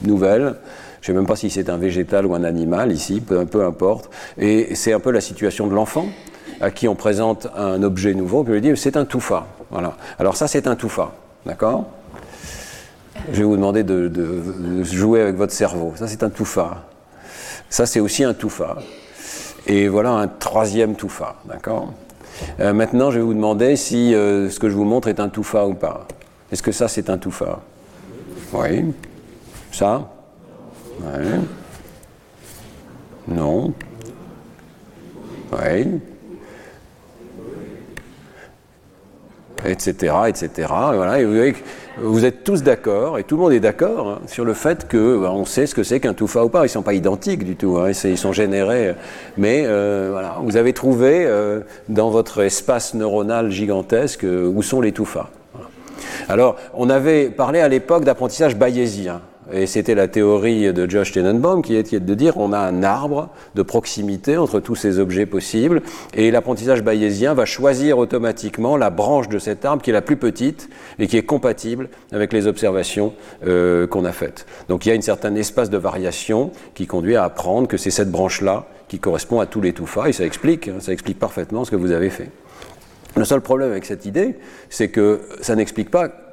[0.02, 0.54] nouvelle.
[1.04, 4.08] Je ne sais même pas si c'est un végétal ou un animal ici, peu, importe.
[4.38, 6.06] Et c'est un peu la situation de l'enfant
[6.62, 9.46] à qui on présente un objet nouveau, on lui dit c'est un touffa.
[9.70, 9.98] Voilà.
[10.18, 11.12] Alors ça, c'est un touffa.
[11.44, 11.84] D'accord?
[13.30, 15.92] Je vais vous demander de, jouer avec votre cerveau.
[15.94, 16.86] Ça, c'est un touffa.
[17.68, 18.78] Ça, c'est aussi un touffa.
[19.66, 21.34] Et voilà un troisième touffa.
[21.44, 21.92] D'accord?
[22.60, 25.28] Euh, Maintenant, je vais vous demander si euh, ce que je vous montre est un
[25.28, 26.06] touffa ou pas.
[26.50, 27.60] Est-ce que ça, c'est un touffa?
[28.54, 28.86] Oui.
[29.70, 30.08] Ça?
[33.28, 33.72] Non.
[35.52, 36.00] Oui.
[39.66, 40.14] Etc.
[40.28, 40.68] Etc.
[40.68, 41.18] Voilà.
[41.98, 45.20] Vous êtes tous d'accord, et tout le monde est d'accord, hein, sur le fait que
[45.20, 46.60] bah, on sait ce que c'est qu'un toufa ou pas.
[46.60, 48.94] Ils ne sont pas identiques du tout, hein, ils sont générés.
[49.36, 54.80] Mais euh, voilà, vous avez trouvé euh, dans votre espace neuronal gigantesque euh, où sont
[54.80, 55.30] les touffas.
[56.28, 59.20] Alors, on avait parlé à l'époque d'apprentissage bayésien.
[59.52, 63.28] Et c'était la théorie de Josh Tenenbaum qui est de dire on a un arbre
[63.54, 65.82] de proximité entre tous ces objets possibles
[66.14, 70.16] et l'apprentissage bayésien va choisir automatiquement la branche de cet arbre qui est la plus
[70.16, 73.12] petite et qui est compatible avec les observations
[73.46, 74.46] euh, qu'on a faites.
[74.68, 77.90] Donc il y a une certaine espace de variation qui conduit à apprendre que c'est
[77.90, 81.66] cette branche-là qui correspond à tous les touffas et ça explique, hein, ça explique parfaitement
[81.66, 82.30] ce que vous avez fait.
[83.16, 84.36] Le seul problème avec cette idée,
[84.70, 86.23] c'est que ça n'explique pas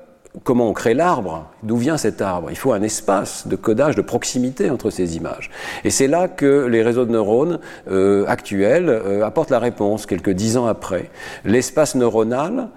[0.44, 2.50] comment on crée l'arbre, d'où vient cet arbre.
[2.50, 5.50] Il faut un espace de codage, de proximité entre ces images.
[5.84, 7.60] Et c'est là que les réseaux de neurones
[7.90, 11.10] euh, actuels euh, apportent la réponse, quelques dix ans après.
[11.44, 12.70] L'espace neuronal,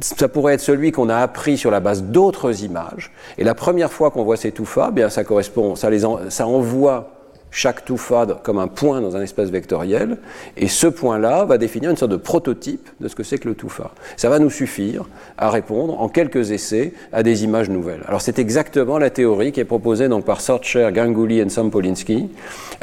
[0.00, 3.12] ça pourrait être celui qu'on a appris sur la base d'autres images.
[3.38, 7.19] Et la première fois qu'on voit ces touffas, bien ça correspond, ça, les ça envoie
[7.50, 10.18] chaque toufa comme un point dans un espace vectoriel,
[10.56, 13.54] et ce point-là va définir une sorte de prototype de ce que c'est que le
[13.54, 13.90] toufa.
[14.16, 18.02] Ça va nous suffire à répondre en quelques essais à des images nouvelles.
[18.06, 22.28] Alors c'est exactement la théorie qui est proposée donc par Sorcher, Ganguly et Sampolinski.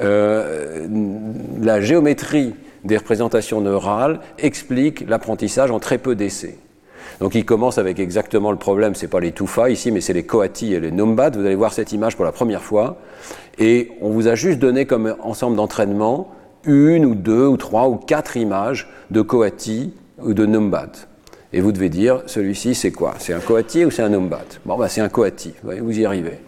[0.01, 0.87] Euh,
[1.61, 2.53] la géométrie
[2.83, 6.57] des représentations neurales explique l'apprentissage en très peu d'essais.
[7.19, 10.23] Donc il commence avec exactement le problème, c'est pas les toufa ici, mais c'est les
[10.23, 11.31] coati et les numbat.
[11.31, 12.97] Vous allez voir cette image pour la première fois.
[13.59, 16.29] Et on vous a juste donné comme ensemble d'entraînement
[16.65, 20.91] une ou deux ou trois ou quatre images de coati ou de numbat.
[21.53, 23.15] Et vous devez dire, celui-ci c'est quoi?
[23.19, 24.45] C'est un coati ou c'est un numbat?
[24.65, 26.39] Bon, bah, c'est un coati, vous, y arrivez.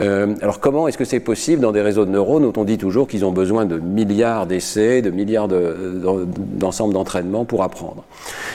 [0.00, 2.78] Euh, alors comment est-ce que c'est possible dans des réseaux de neurones où on dit
[2.78, 8.04] toujours qu'ils ont besoin de milliards d'essais, de milliards d'ensembles d'entraînements pour apprendre?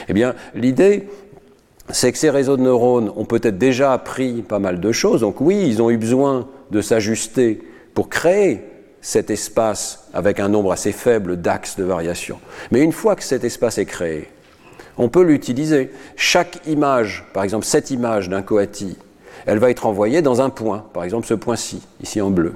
[0.10, 1.08] Eh bien, l'idée,
[1.92, 5.22] c'est que ces réseaux de neurones ont peut-être déjà appris pas mal de choses.
[5.22, 7.62] Donc oui, ils ont eu besoin de s'ajuster
[7.94, 8.62] pour créer
[9.02, 12.40] cet espace avec un nombre assez faible d'axes de variation.
[12.72, 14.28] Mais une fois que cet espace est créé,
[14.98, 15.92] on peut l'utiliser.
[16.16, 18.98] Chaque image, par exemple cette image d'un coati,
[19.46, 22.54] elle va être envoyée dans un point, par exemple ce point-ci, ici en bleu.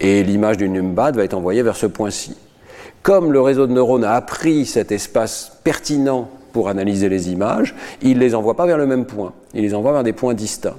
[0.00, 2.36] Et l'image du numbat va être envoyée vers ce point-ci.
[3.02, 8.16] Comme le réseau de neurones a appris cet espace pertinent pour analyser les images, il
[8.16, 10.76] ne les envoie pas vers le même point, il les envoie vers des points distincts.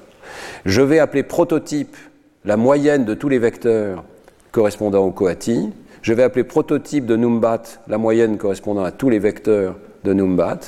[0.65, 1.95] Je vais appeler prototype
[2.45, 4.03] la moyenne de tous les vecteurs
[4.51, 5.71] correspondant au coati.
[6.01, 10.59] Je vais appeler prototype de Numbat la moyenne correspondant à tous les vecteurs de Numbat.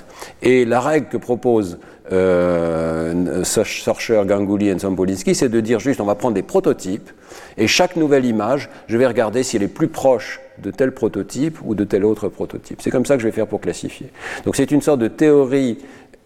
[0.42, 1.80] Et la règle que propose
[2.12, 7.10] euh, Sorcher, Ganguly et Sampolinski, c'est de dire juste on va prendre des prototypes
[7.58, 11.58] et chaque nouvelle image, je vais regarder si elle est plus proche de tel prototype
[11.64, 12.82] ou de tel autre prototype.
[12.82, 14.08] C'est comme ça que je vais faire pour classifier.
[14.46, 15.78] Donc c'est une sorte de théorie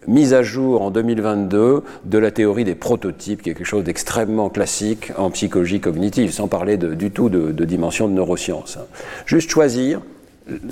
[0.06, 4.50] mise à jour en 2022 de la théorie des prototypes, qui est quelque chose d'extrêmement
[4.50, 8.78] classique en psychologie cognitive, sans parler du tout de, de, dimension de neurosciences.
[9.26, 10.00] Juste choisir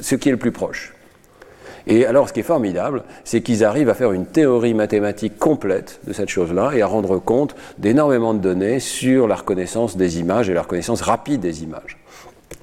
[0.01, 0.94] ce qui est le plus proche.
[1.87, 6.01] Et alors, ce qui est formidable, c'est qu'ils arrivent à faire une théorie mathématique complète
[6.07, 10.49] de cette chose-là et à rendre compte d'énormément de données sur la reconnaissance des images
[10.49, 11.99] et la reconnaissance rapide des images.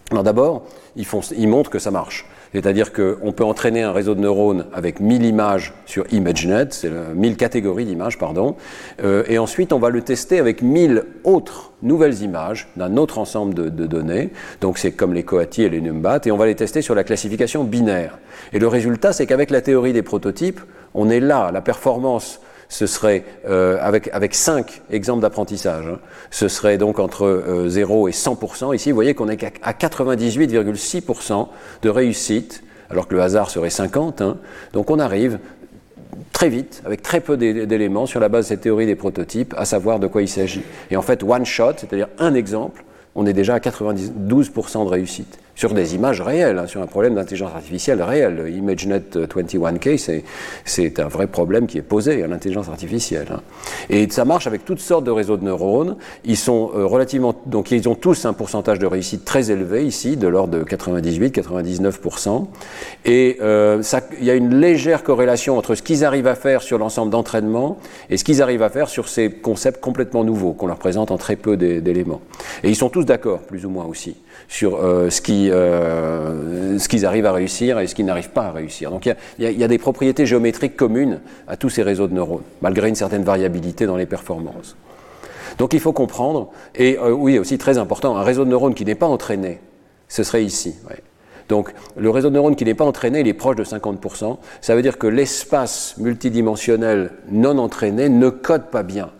[0.09, 0.63] Alors d'abord,
[0.95, 1.05] ils,
[1.38, 2.26] ils montrent que ça marche.
[2.54, 7.38] C'est-à-dire qu'on peut entraîner un réseau de neurones avec 1000 images sur ImageNet, c'est 1000
[7.38, 8.56] catégories d'images, pardon,
[9.04, 13.54] euh, et ensuite on va le tester avec 1000 autres nouvelles images d'un autre ensemble
[13.54, 16.56] de, de données, donc c'est comme les Coati et les NumBat, et on va les
[16.56, 18.20] tester sur la classification binaire.
[18.54, 20.60] Et le résultat, c'est qu'avec la théorie des prototypes,
[20.93, 22.41] on est là, la performance
[22.72, 25.99] ce serait euh, avec, avec 5 exemples d'apprentissage, hein,
[26.32, 28.74] ce serait donc entre euh, 0 et 100%.
[28.74, 31.47] Ici, vous voyez qu'on est à 98,6%
[31.82, 34.22] de réussite, alors que le hasard serait 50.
[34.22, 34.38] Hein.
[34.72, 35.39] Donc on arrive
[36.32, 39.65] très vite, avec très peu d'éléments, sur la base de cette théorie des prototypes, à
[39.65, 40.63] savoir de quoi il s'agit.
[40.91, 45.39] Et en fait, one shot, c'est-à-dire un exemple, on est déjà à 92% de réussite
[45.56, 48.52] sur des images réelles, hein, sur un problème d'intelligence artificielle réelle.
[48.56, 50.24] ImageNet 21K,
[50.66, 53.28] c'est un vrai problème qui est posé à l'intelligence artificielle.
[53.32, 53.41] Hein.
[53.89, 55.97] Et ça marche avec toutes sortes de réseaux de neurones.
[56.26, 60.18] Ils sont euh, relativement, donc ils ont tous un pourcentage de réussite très élevé ici,
[60.18, 62.47] de l'ordre de 98-99%.
[63.06, 63.82] Et euh,
[64.20, 67.78] il y a une légère corrélation entre ce qu'ils arrivent à faire sur l'ensemble d'entraînement
[68.10, 71.18] et ce qu'ils arrivent à faire sur ces concepts complètement nouveaux qu'on leur présente en
[71.18, 72.22] très peu d'éléments.
[72.64, 74.16] Et ils sont tous d'accord, plus ou moins aussi,
[74.52, 78.91] sur euh, euh, ce qu'ils arrivent à réussir et ce qu'ils n'arrivent pas à réussir.
[78.91, 82.89] Donc il y, a, des propriétés géométriques communes à tous ces réseaux de neurones, malgré
[82.89, 84.76] une certaine variabilité dans les performances.
[85.58, 88.84] Donc il faut comprendre, et euh, oui, aussi très important, un réseau de neurones qui
[88.84, 89.62] n'est pas entraîné,
[90.10, 90.76] ce serait ici.
[91.47, 94.38] Donc le réseau de neurones qui n'est pas entraîné, il est proche de 50%.
[94.60, 99.12] Ça veut dire que l'espace multidimensionnel non entraîné ne code pas bien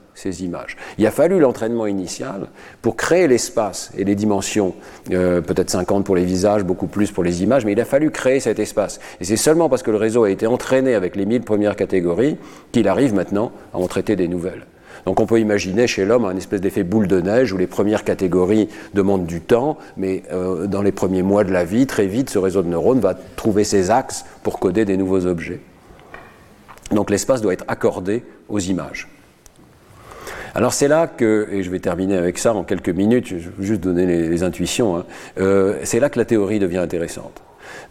[0.97, 2.47] Il a fallu l'entraînement initial
[2.82, 4.76] pour créer l'espace et les dimensions,
[5.11, 8.11] euh, peut-être 50 pour les visages, beaucoup plus pour les images, mais il a fallu
[8.11, 8.99] créer cet espace.
[9.19, 12.38] Et c'est seulement parce que le réseau a été entraîné avec les 1000 premières catégories
[12.72, 14.65] qu'il arrive maintenant à en traiter des nouvelles.
[15.05, 18.03] Donc on peut imaginer chez l'homme un espèce d'effet boule de neige où les premières
[18.03, 22.30] catégories demandent du temps, mais euh, dans les premiers mois de la vie, très vite,
[22.30, 25.61] ce réseau de neurones va trouver ses axes pour coder des nouveaux objets.
[26.91, 29.07] Donc l'espace doit être accordé aux images.
[30.53, 33.51] Alors c'est là que, et je vais terminer avec ça en quelques minutes, je vais
[33.59, 35.05] juste donner les, intuitions, hein,
[35.39, 37.41] euh, c'est là que la théorie devient intéressante.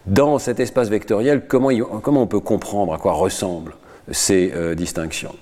[0.05, 3.73] Dans cet espace vectoriel, comment, on peut comprendre à quoi ressemblent
[4.11, 5.35] ces euh, distinctions?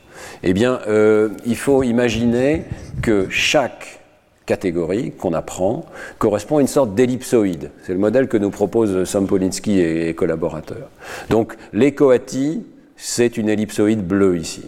[0.43, 2.63] Eh bien, euh, il faut imaginer
[3.01, 3.99] que chaque
[4.45, 5.85] catégorie qu'on apprend
[6.17, 7.71] correspond à une sorte d'ellipsoïde.
[7.83, 10.89] C'est le modèle que nous propose Sompolinski et, et collaborateurs.
[11.29, 12.65] Donc, l'écoatie,
[12.95, 14.65] c'est une ellipsoïde bleue ici.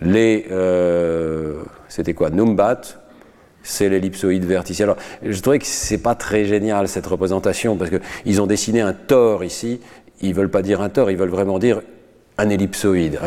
[0.00, 0.46] Les,
[1.88, 2.80] c'était quoi Numbat,
[3.62, 4.84] c'est l'ellipsoïde verticelle.
[4.84, 8.92] Alors, je trouvais que c'est pas très génial cette représentation parce qu'ils ont dessiné un
[8.92, 9.80] tore ici.
[10.20, 11.80] Ils veulent pas dire un tore, ils veulent vraiment dire
[12.38, 13.18] un ellipsoïde,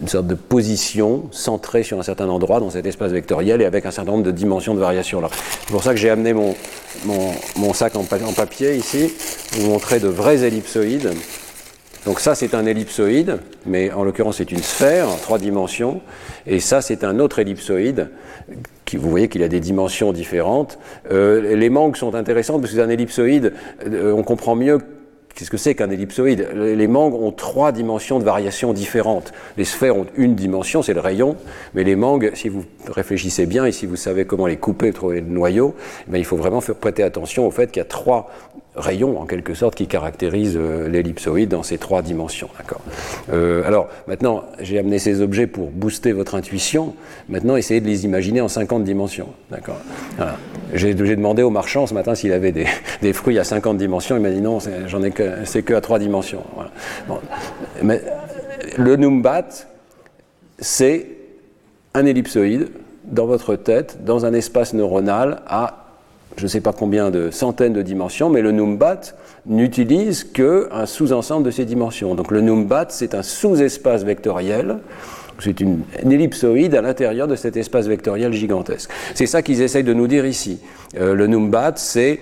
[0.00, 3.86] une sorte de position centrée sur un certain endroit dans cet espace vectoriel et avec
[3.86, 5.22] un certain nombre de dimensions de variation.
[5.66, 6.54] C'est pour ça que j'ai amené mon,
[7.56, 9.10] mon, sac en, en, papier ici,
[9.52, 11.12] pour vous montrer de vrais ellipsoïdes.
[12.06, 16.00] Donc ça, c'est un ellipsoïde, mais en l'occurrence, c'est une sphère en trois dimensions.
[16.46, 18.10] Et ça, c'est un autre ellipsoïde.
[18.84, 20.78] Qui, vous voyez qu'il a des dimensions différentes.
[21.10, 23.52] Euh, les manques sont intéressantes parce que un ellipsoïde,
[23.84, 24.78] euh, on comprend mieux
[25.36, 29.34] Qu'est-ce que c'est qu'un ellipsoïde Les mangues ont trois dimensions de variation différentes.
[29.58, 31.36] Les sphères ont une dimension, c'est le rayon,
[31.74, 35.20] mais les mangues, si vous réfléchissez bien et si vous savez comment les couper, trouver
[35.20, 35.74] le noyau,
[36.10, 38.30] eh il faut vraiment faire prêter attention au fait qu'il y a trois
[38.76, 42.48] rayons, en quelque sorte, qui caractérisent euh, l'ellipsoïde dans ces trois dimensions.
[42.58, 42.80] D'accord?
[43.32, 46.94] Euh, alors, maintenant, j'ai amené ces objets pour booster votre intuition.
[47.28, 49.28] Maintenant, essayez de les imaginer en 50 dimensions.
[49.50, 49.80] D'accord?
[50.74, 52.66] J'ai demandé au marchand ce matin s'il avait des,
[53.12, 54.16] fruits à 50 dimensions.
[54.16, 56.42] Il m'a dit non, j'en ai que, c'est que à 3 dimensions.
[57.82, 58.02] Mais
[58.76, 59.48] le Numbat,
[60.58, 61.06] c'est
[61.94, 62.68] un ellipsoïde
[63.04, 65.85] dans votre tête, dans un espace neuronal à
[66.36, 69.00] je ne sais pas combien de centaines de dimensions, mais le Numbat
[69.46, 72.14] n'utilise qu'un sous-ensemble de ces dimensions.
[72.14, 74.78] Donc le Numbat, c'est un sous-espace vectoriel,
[75.38, 78.90] c'est une, ellipsoïde à l'intérieur de cet espace vectoriel gigantesque.
[79.14, 80.60] C'est ça qu'ils essayent de nous dire ici.
[80.98, 82.20] Euh, le Numbat, c'est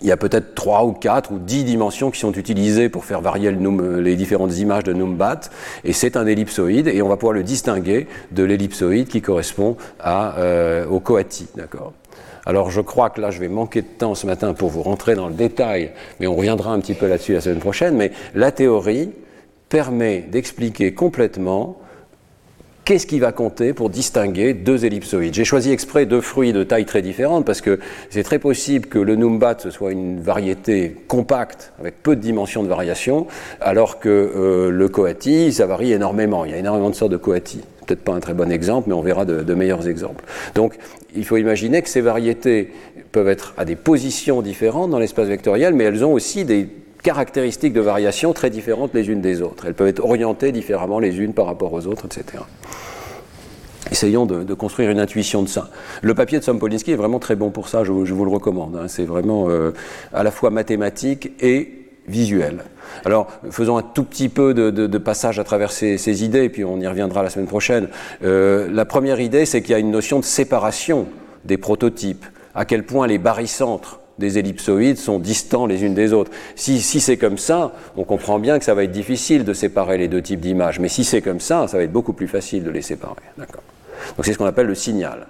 [0.00, 3.20] il y a peut-être trois ou quatre ou dix dimensions qui sont utilisées pour faire
[3.20, 5.40] varier le les différentes images de Numbat,
[5.84, 10.86] et c'est un ellipsoïde, et on va pouvoir le distinguer de l'ellipsoïde qui correspond euh,
[10.86, 11.92] au coati, d'accord?
[12.46, 15.14] Alors je crois que là, je vais manquer de temps ce matin pour vous rentrer
[15.14, 17.96] dans le détail, mais on reviendra un petit peu là-dessus la semaine prochaine.
[17.96, 19.10] Mais la théorie
[19.68, 21.78] permet d'expliquer complètement
[22.84, 26.86] qu'est-ce qui va compter pour distinguer deux ellipsoïdes J'ai choisi exprès deux fruits de taille
[26.86, 31.72] très différente parce que c'est très possible que le numbat ce soit une variété compacte
[31.78, 33.28] avec peu de dimensions de variation,
[33.60, 36.44] alors que euh, le coati, ça varie énormément.
[36.44, 37.60] Il y a énormément de sortes de coati.
[37.90, 40.24] Peut-être pas un très bon exemple, mais on verra de, meilleurs exemples.
[40.54, 40.74] Donc,
[41.16, 42.70] il faut imaginer que ces variétés
[43.10, 46.68] peuvent être à des positions différentes dans l'espace vectoriel, mais elles ont aussi des
[47.02, 49.66] caractéristiques de variation très différentes les unes des autres.
[49.66, 52.44] Elles peuvent être orientées différemment les unes par rapport aux autres, etc.
[53.90, 55.68] Essayons de, construire une intuition de ça.
[56.00, 58.76] Le papier de Sompolinski est vraiment très bon pour ça, je, vous le recommande.
[58.76, 58.86] Hein.
[58.86, 59.72] C'est vraiment euh,
[60.12, 62.62] à la fois mathématique et visuel.
[63.04, 66.86] Alors, faisons un tout petit peu de, passage à travers ces, idées, puis on y
[66.86, 67.88] reviendra la semaine prochaine.
[68.22, 71.06] Euh, la première idée, c'est qu'il y a une notion de séparation
[71.44, 72.26] des prototypes.
[72.54, 76.30] À quel point les barycentres des ellipsoïdes sont distants les unes des autres.
[76.54, 80.06] Si, c'est comme ça, on comprend bien que ça va être difficile de séparer les
[80.06, 80.78] deux types d'images.
[80.78, 83.22] Mais si c'est comme ça, ça va être beaucoup plus facile de les séparer.
[83.38, 85.26] Donc c'est ce qu'on appelle le signal.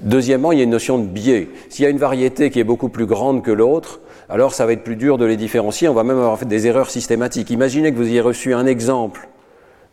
[0.00, 1.48] Deuxièmement, il y a une notion de biais.
[1.68, 4.72] S'il y a une variété qui est beaucoup plus grande que l'autre, alors ça va
[4.72, 5.88] être plus dur de les différencier.
[5.88, 7.50] On va même avoir fait des erreurs systématiques.
[7.50, 9.28] Imaginez que vous ayez reçu un exemple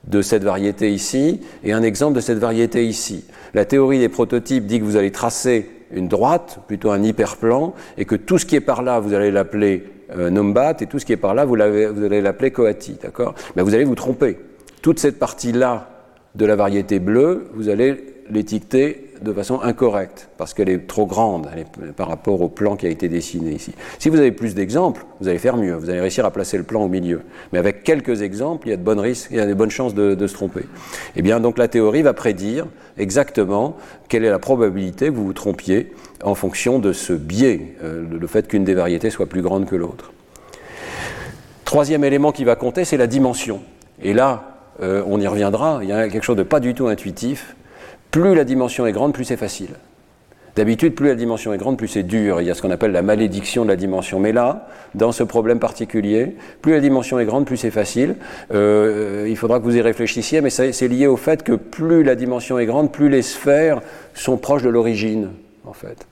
[0.08, 3.26] de cette variété ici et un exemple de cette variété ici.
[3.54, 8.06] La théorie des prototypes dit que vous allez tracer une droite, plutôt un hyperplan, et
[8.06, 9.84] que tout ce qui est par là, vous allez l'appeler
[10.16, 13.36] euh, Numbat, et tout ce qui est par là, vous, allez l'appeler Coati, d'accord?
[13.56, 14.38] Mais vous allez vous tromper.
[14.82, 15.90] Toute cette partie-là
[16.36, 21.50] de la variété bleue, vous allez l'étiqueter de façon incorrecte, parce qu'elle est trop grande
[21.98, 23.74] par rapport au plan qui a été dessiné ici.
[24.00, 26.64] Si vous avez plus d'exemples, vous allez faire mieux, vous allez réussir à placer le
[26.64, 27.22] plan au milieu.
[27.52, 29.72] Mais avec quelques exemples, il y a de bonnes risques, il y a de bonnes
[29.72, 30.62] chances de, se tromper.
[30.62, 33.76] Et eh bien, donc la théorie va prédire exactement
[34.08, 35.92] quelle est la probabilité que vous vous trompiez
[36.24, 39.76] en fonction de ce biais, euh, le fait qu'une des variétés soit plus grande que
[39.76, 40.14] l'autre.
[41.66, 43.62] Troisième élément qui va compter, c'est la dimension.
[44.02, 46.88] Et là, euh, on y reviendra, il y a quelque chose de pas du tout
[46.88, 47.56] intuitif,
[48.16, 49.72] plus la dimension est grande, plus c'est facile.
[50.56, 52.40] D'habitude, plus la dimension est grande, plus c'est dur.
[52.40, 54.22] Il y a ce qu'on appelle la malédiction de la dimension.
[54.22, 58.16] Mais là, dans ce problème particulier, plus la dimension est grande, plus c'est facile.
[58.54, 62.16] Euh, il faudra que vous y réfléchissiez, mais c'est lié au fait que plus la
[62.16, 63.82] dimension est grande, plus les sphères
[64.14, 65.32] sont proches de l'origine,
[65.66, 66.08] en fait.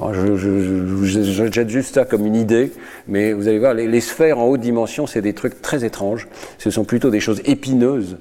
[0.00, 2.72] je, jette juste ça comme une idée,
[3.06, 6.26] mais vous allez voir, les sphères en haute dimension, c'est des trucs très étranges.
[6.58, 8.16] Ce sont plutôt des choses épineuses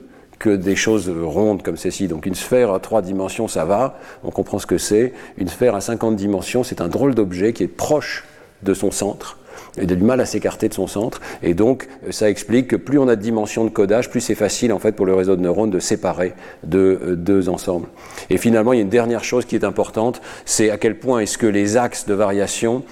[0.45, 2.07] que des choses rondes comme ceci.
[2.07, 5.11] Donc une sphère à trois dimensions, ça va, on comprend ce que c'est.
[5.39, 8.23] Une sphère à 50 dimensions, c'est un drôle d'objet qui est proche
[8.61, 9.39] de son centre
[9.79, 11.19] et a du mal à s'écarter de son centre.
[11.41, 14.71] Et donc, ça explique que plus on a de dimensions de codage, plus c'est facile
[14.71, 17.87] en fait pour le réseau de neurones de séparer deux, euh, deux ensembles.
[18.29, 21.21] Et finalement, il y a une dernière chose qui est importante, c'est à quel point
[21.21, 22.83] est-ce que les axes de variation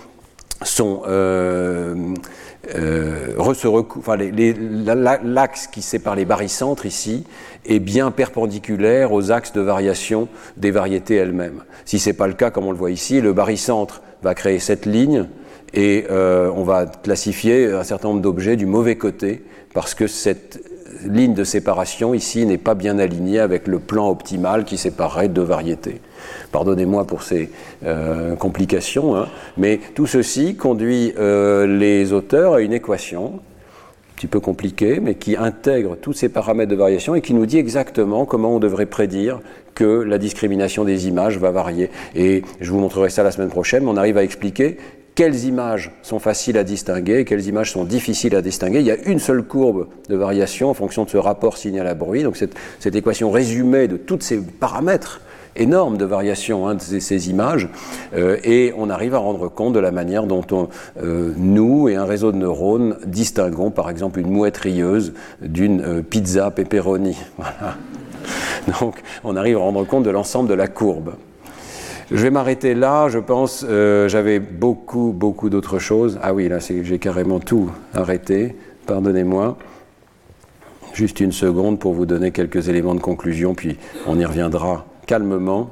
[0.63, 1.93] sont euh,
[2.75, 3.35] euh,
[5.23, 7.25] l'axe qui sépare les barycentres ici
[7.65, 10.27] est bien perpendiculaire aux axes de variation
[10.57, 11.63] des variétés elles-mêmes.
[11.85, 14.59] Si ce n'est pas le cas, comme on le voit ici, le barycentre va créer
[14.59, 15.27] cette ligne
[15.73, 20.63] et euh, on va classifier un certain nombre d'objets du mauvais côté parce que cette
[21.05, 25.43] ligne de séparation ici n'est pas bien alignée avec le plan optimal qui séparerait deux
[25.43, 25.99] variétés.
[26.53, 27.49] Pardonnez-moi pour ces
[27.83, 29.27] euh, complications, hein,
[29.57, 35.15] mais tout ceci conduit euh, les auteurs à une équation un petit peu compliquée, mais
[35.15, 38.85] qui intègre tous ces paramètres de variation et qui nous dit exactement comment on devrait
[38.85, 39.39] prédire
[39.73, 41.89] que la discrimination des images va varier.
[42.15, 44.77] Et je vous montrerai ça la semaine prochaine, mais on arrive à expliquer
[45.15, 48.79] quelles images sont faciles à distinguer et quelles images sont difficiles à distinguer.
[48.79, 51.95] Il y a une seule courbe de variation en fonction de ce rapport signal à
[51.95, 52.21] bruit.
[52.21, 55.19] Donc cette, cette équation résumée de tous ces paramètres
[55.55, 57.69] énormes de variation hein, de ces, images
[58.15, 60.69] euh, et on arrive à rendre compte de la manière dont on,
[61.01, 66.01] euh, nous et un réseau de neurones distinguons par exemple une mouette rieuse d'une euh,
[66.01, 67.17] pizza pepperoni.
[68.79, 71.13] Donc on arrive à rendre compte de l'ensemble de la courbe.
[72.11, 76.19] Je vais m'arrêter là, je pense, j'avais beaucoup, beaucoup d'autres choses.
[76.21, 78.55] Ah oui, là, j'ai carrément tout arrêté,
[78.85, 79.57] pardonnez-moi.
[80.93, 85.69] Juste une seconde pour vous donner quelques éléments de conclusion, puis on y reviendra calmement.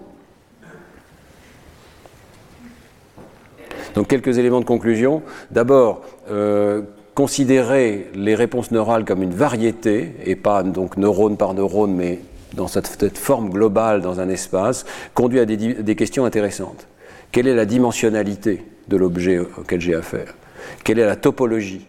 [3.96, 5.22] Donc quelques éléments de conclusion.
[5.52, 6.82] D'abord, euh,
[7.16, 12.20] considérer les réponses neurales comme une variété, et pas donc neurone par neurone, mais
[12.54, 16.88] dans cette, forme globale dans un espace, conduit à des, questions intéressantes.
[17.32, 20.36] Quelle est la dimensionnalité de l'objet auquel j'ai affaire?
[20.84, 21.88] Quelle est la topologie?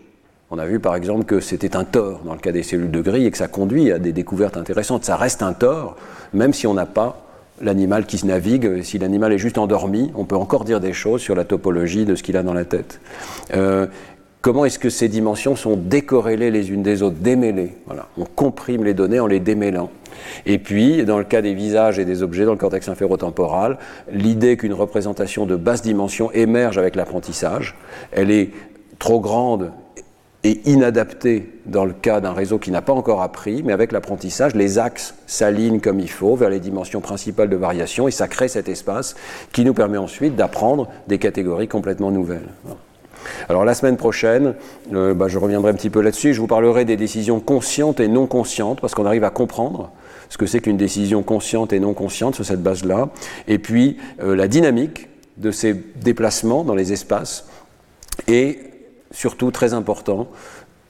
[0.51, 3.01] On a vu par exemple que c'était un tort dans le cas des cellules de
[3.01, 5.05] grille et que ça conduit à des découvertes intéressantes.
[5.05, 5.97] Ça reste un tort,
[6.35, 8.82] même si on n'a pas l'animal qui se navigue.
[8.82, 12.14] Si l'animal est juste endormi, on peut encore dire des choses sur la topologie de
[12.14, 13.00] ce qu'il a dans la tête.
[13.54, 13.86] Euh,
[14.40, 17.74] comment est-ce que ces dimensions sont décorrélées les unes des autres, démêlées?
[17.86, 18.08] Voilà.
[18.18, 19.90] On comprime les données en les démêlant.
[20.46, 23.78] Et puis, dans le cas des visages et des objets dans le cortex inférotemporal,
[24.12, 27.76] l'idée qu'une représentation de basse dimension émerge avec l'apprentissage,
[28.12, 28.50] elle est
[28.98, 29.72] trop grande
[30.44, 34.55] et inadaptée dans le cas d'un réseau qui n'a pas encore appris, mais avec l'apprentissage,
[34.55, 38.48] les axes s'alignent comme il faut vers les dimensions principales de variation et ça crée
[38.48, 39.14] cet espace
[39.52, 42.48] qui nous permet ensuite d'apprendre des catégories complètement nouvelles.
[43.48, 44.55] Alors la semaine prochaine,
[44.93, 48.09] euh, bah, je reviendrai un petit peu là-dessus, je vous parlerai des décisions conscientes et
[48.09, 49.93] non conscientes, parce qu'on arrive à comprendre
[50.28, 53.10] ce que c'est qu'une décision consciente et non consciente sur cette base-là,
[53.47, 57.47] et puis euh, la dynamique de ces déplacements dans les espaces,
[58.27, 58.59] et
[59.12, 60.28] surtout très important,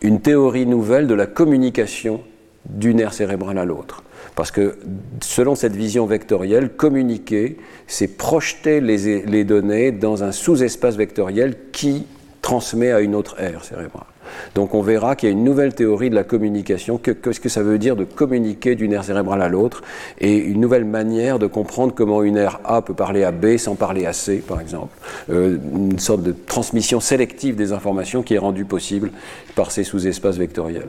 [0.01, 2.23] une théorie nouvelle de la communication
[2.69, 4.03] du nerf cérébral à l'autre.
[4.35, 4.79] Parce que
[5.21, 12.07] selon cette vision vectorielle, communiquer, c'est projeter les, les, données dans un sous-espace vectoriel qui
[12.41, 14.12] transmet à une autre aire cérébrale.
[14.55, 17.63] Donc on verra qu'il y a une nouvelle théorie de la communication, qu'est-ce que ça
[17.63, 19.83] veut dire de communiquer d'une aire cérébrale à l'autre,
[20.21, 23.75] et une nouvelle manière de comprendre comment une aire A peut parler à B sans
[23.75, 24.97] parler à C, par exemple.
[25.31, 29.11] Euh, une sorte de transmission sélective des informations qui est rendue possible
[29.55, 30.89] par ces sous-espaces vectoriels.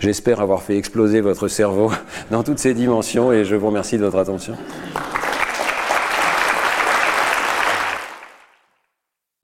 [0.00, 1.90] J'espère avoir fait exploser votre cerveau
[2.30, 4.54] dans toutes ces dimensions, et je vous remercie de votre attention.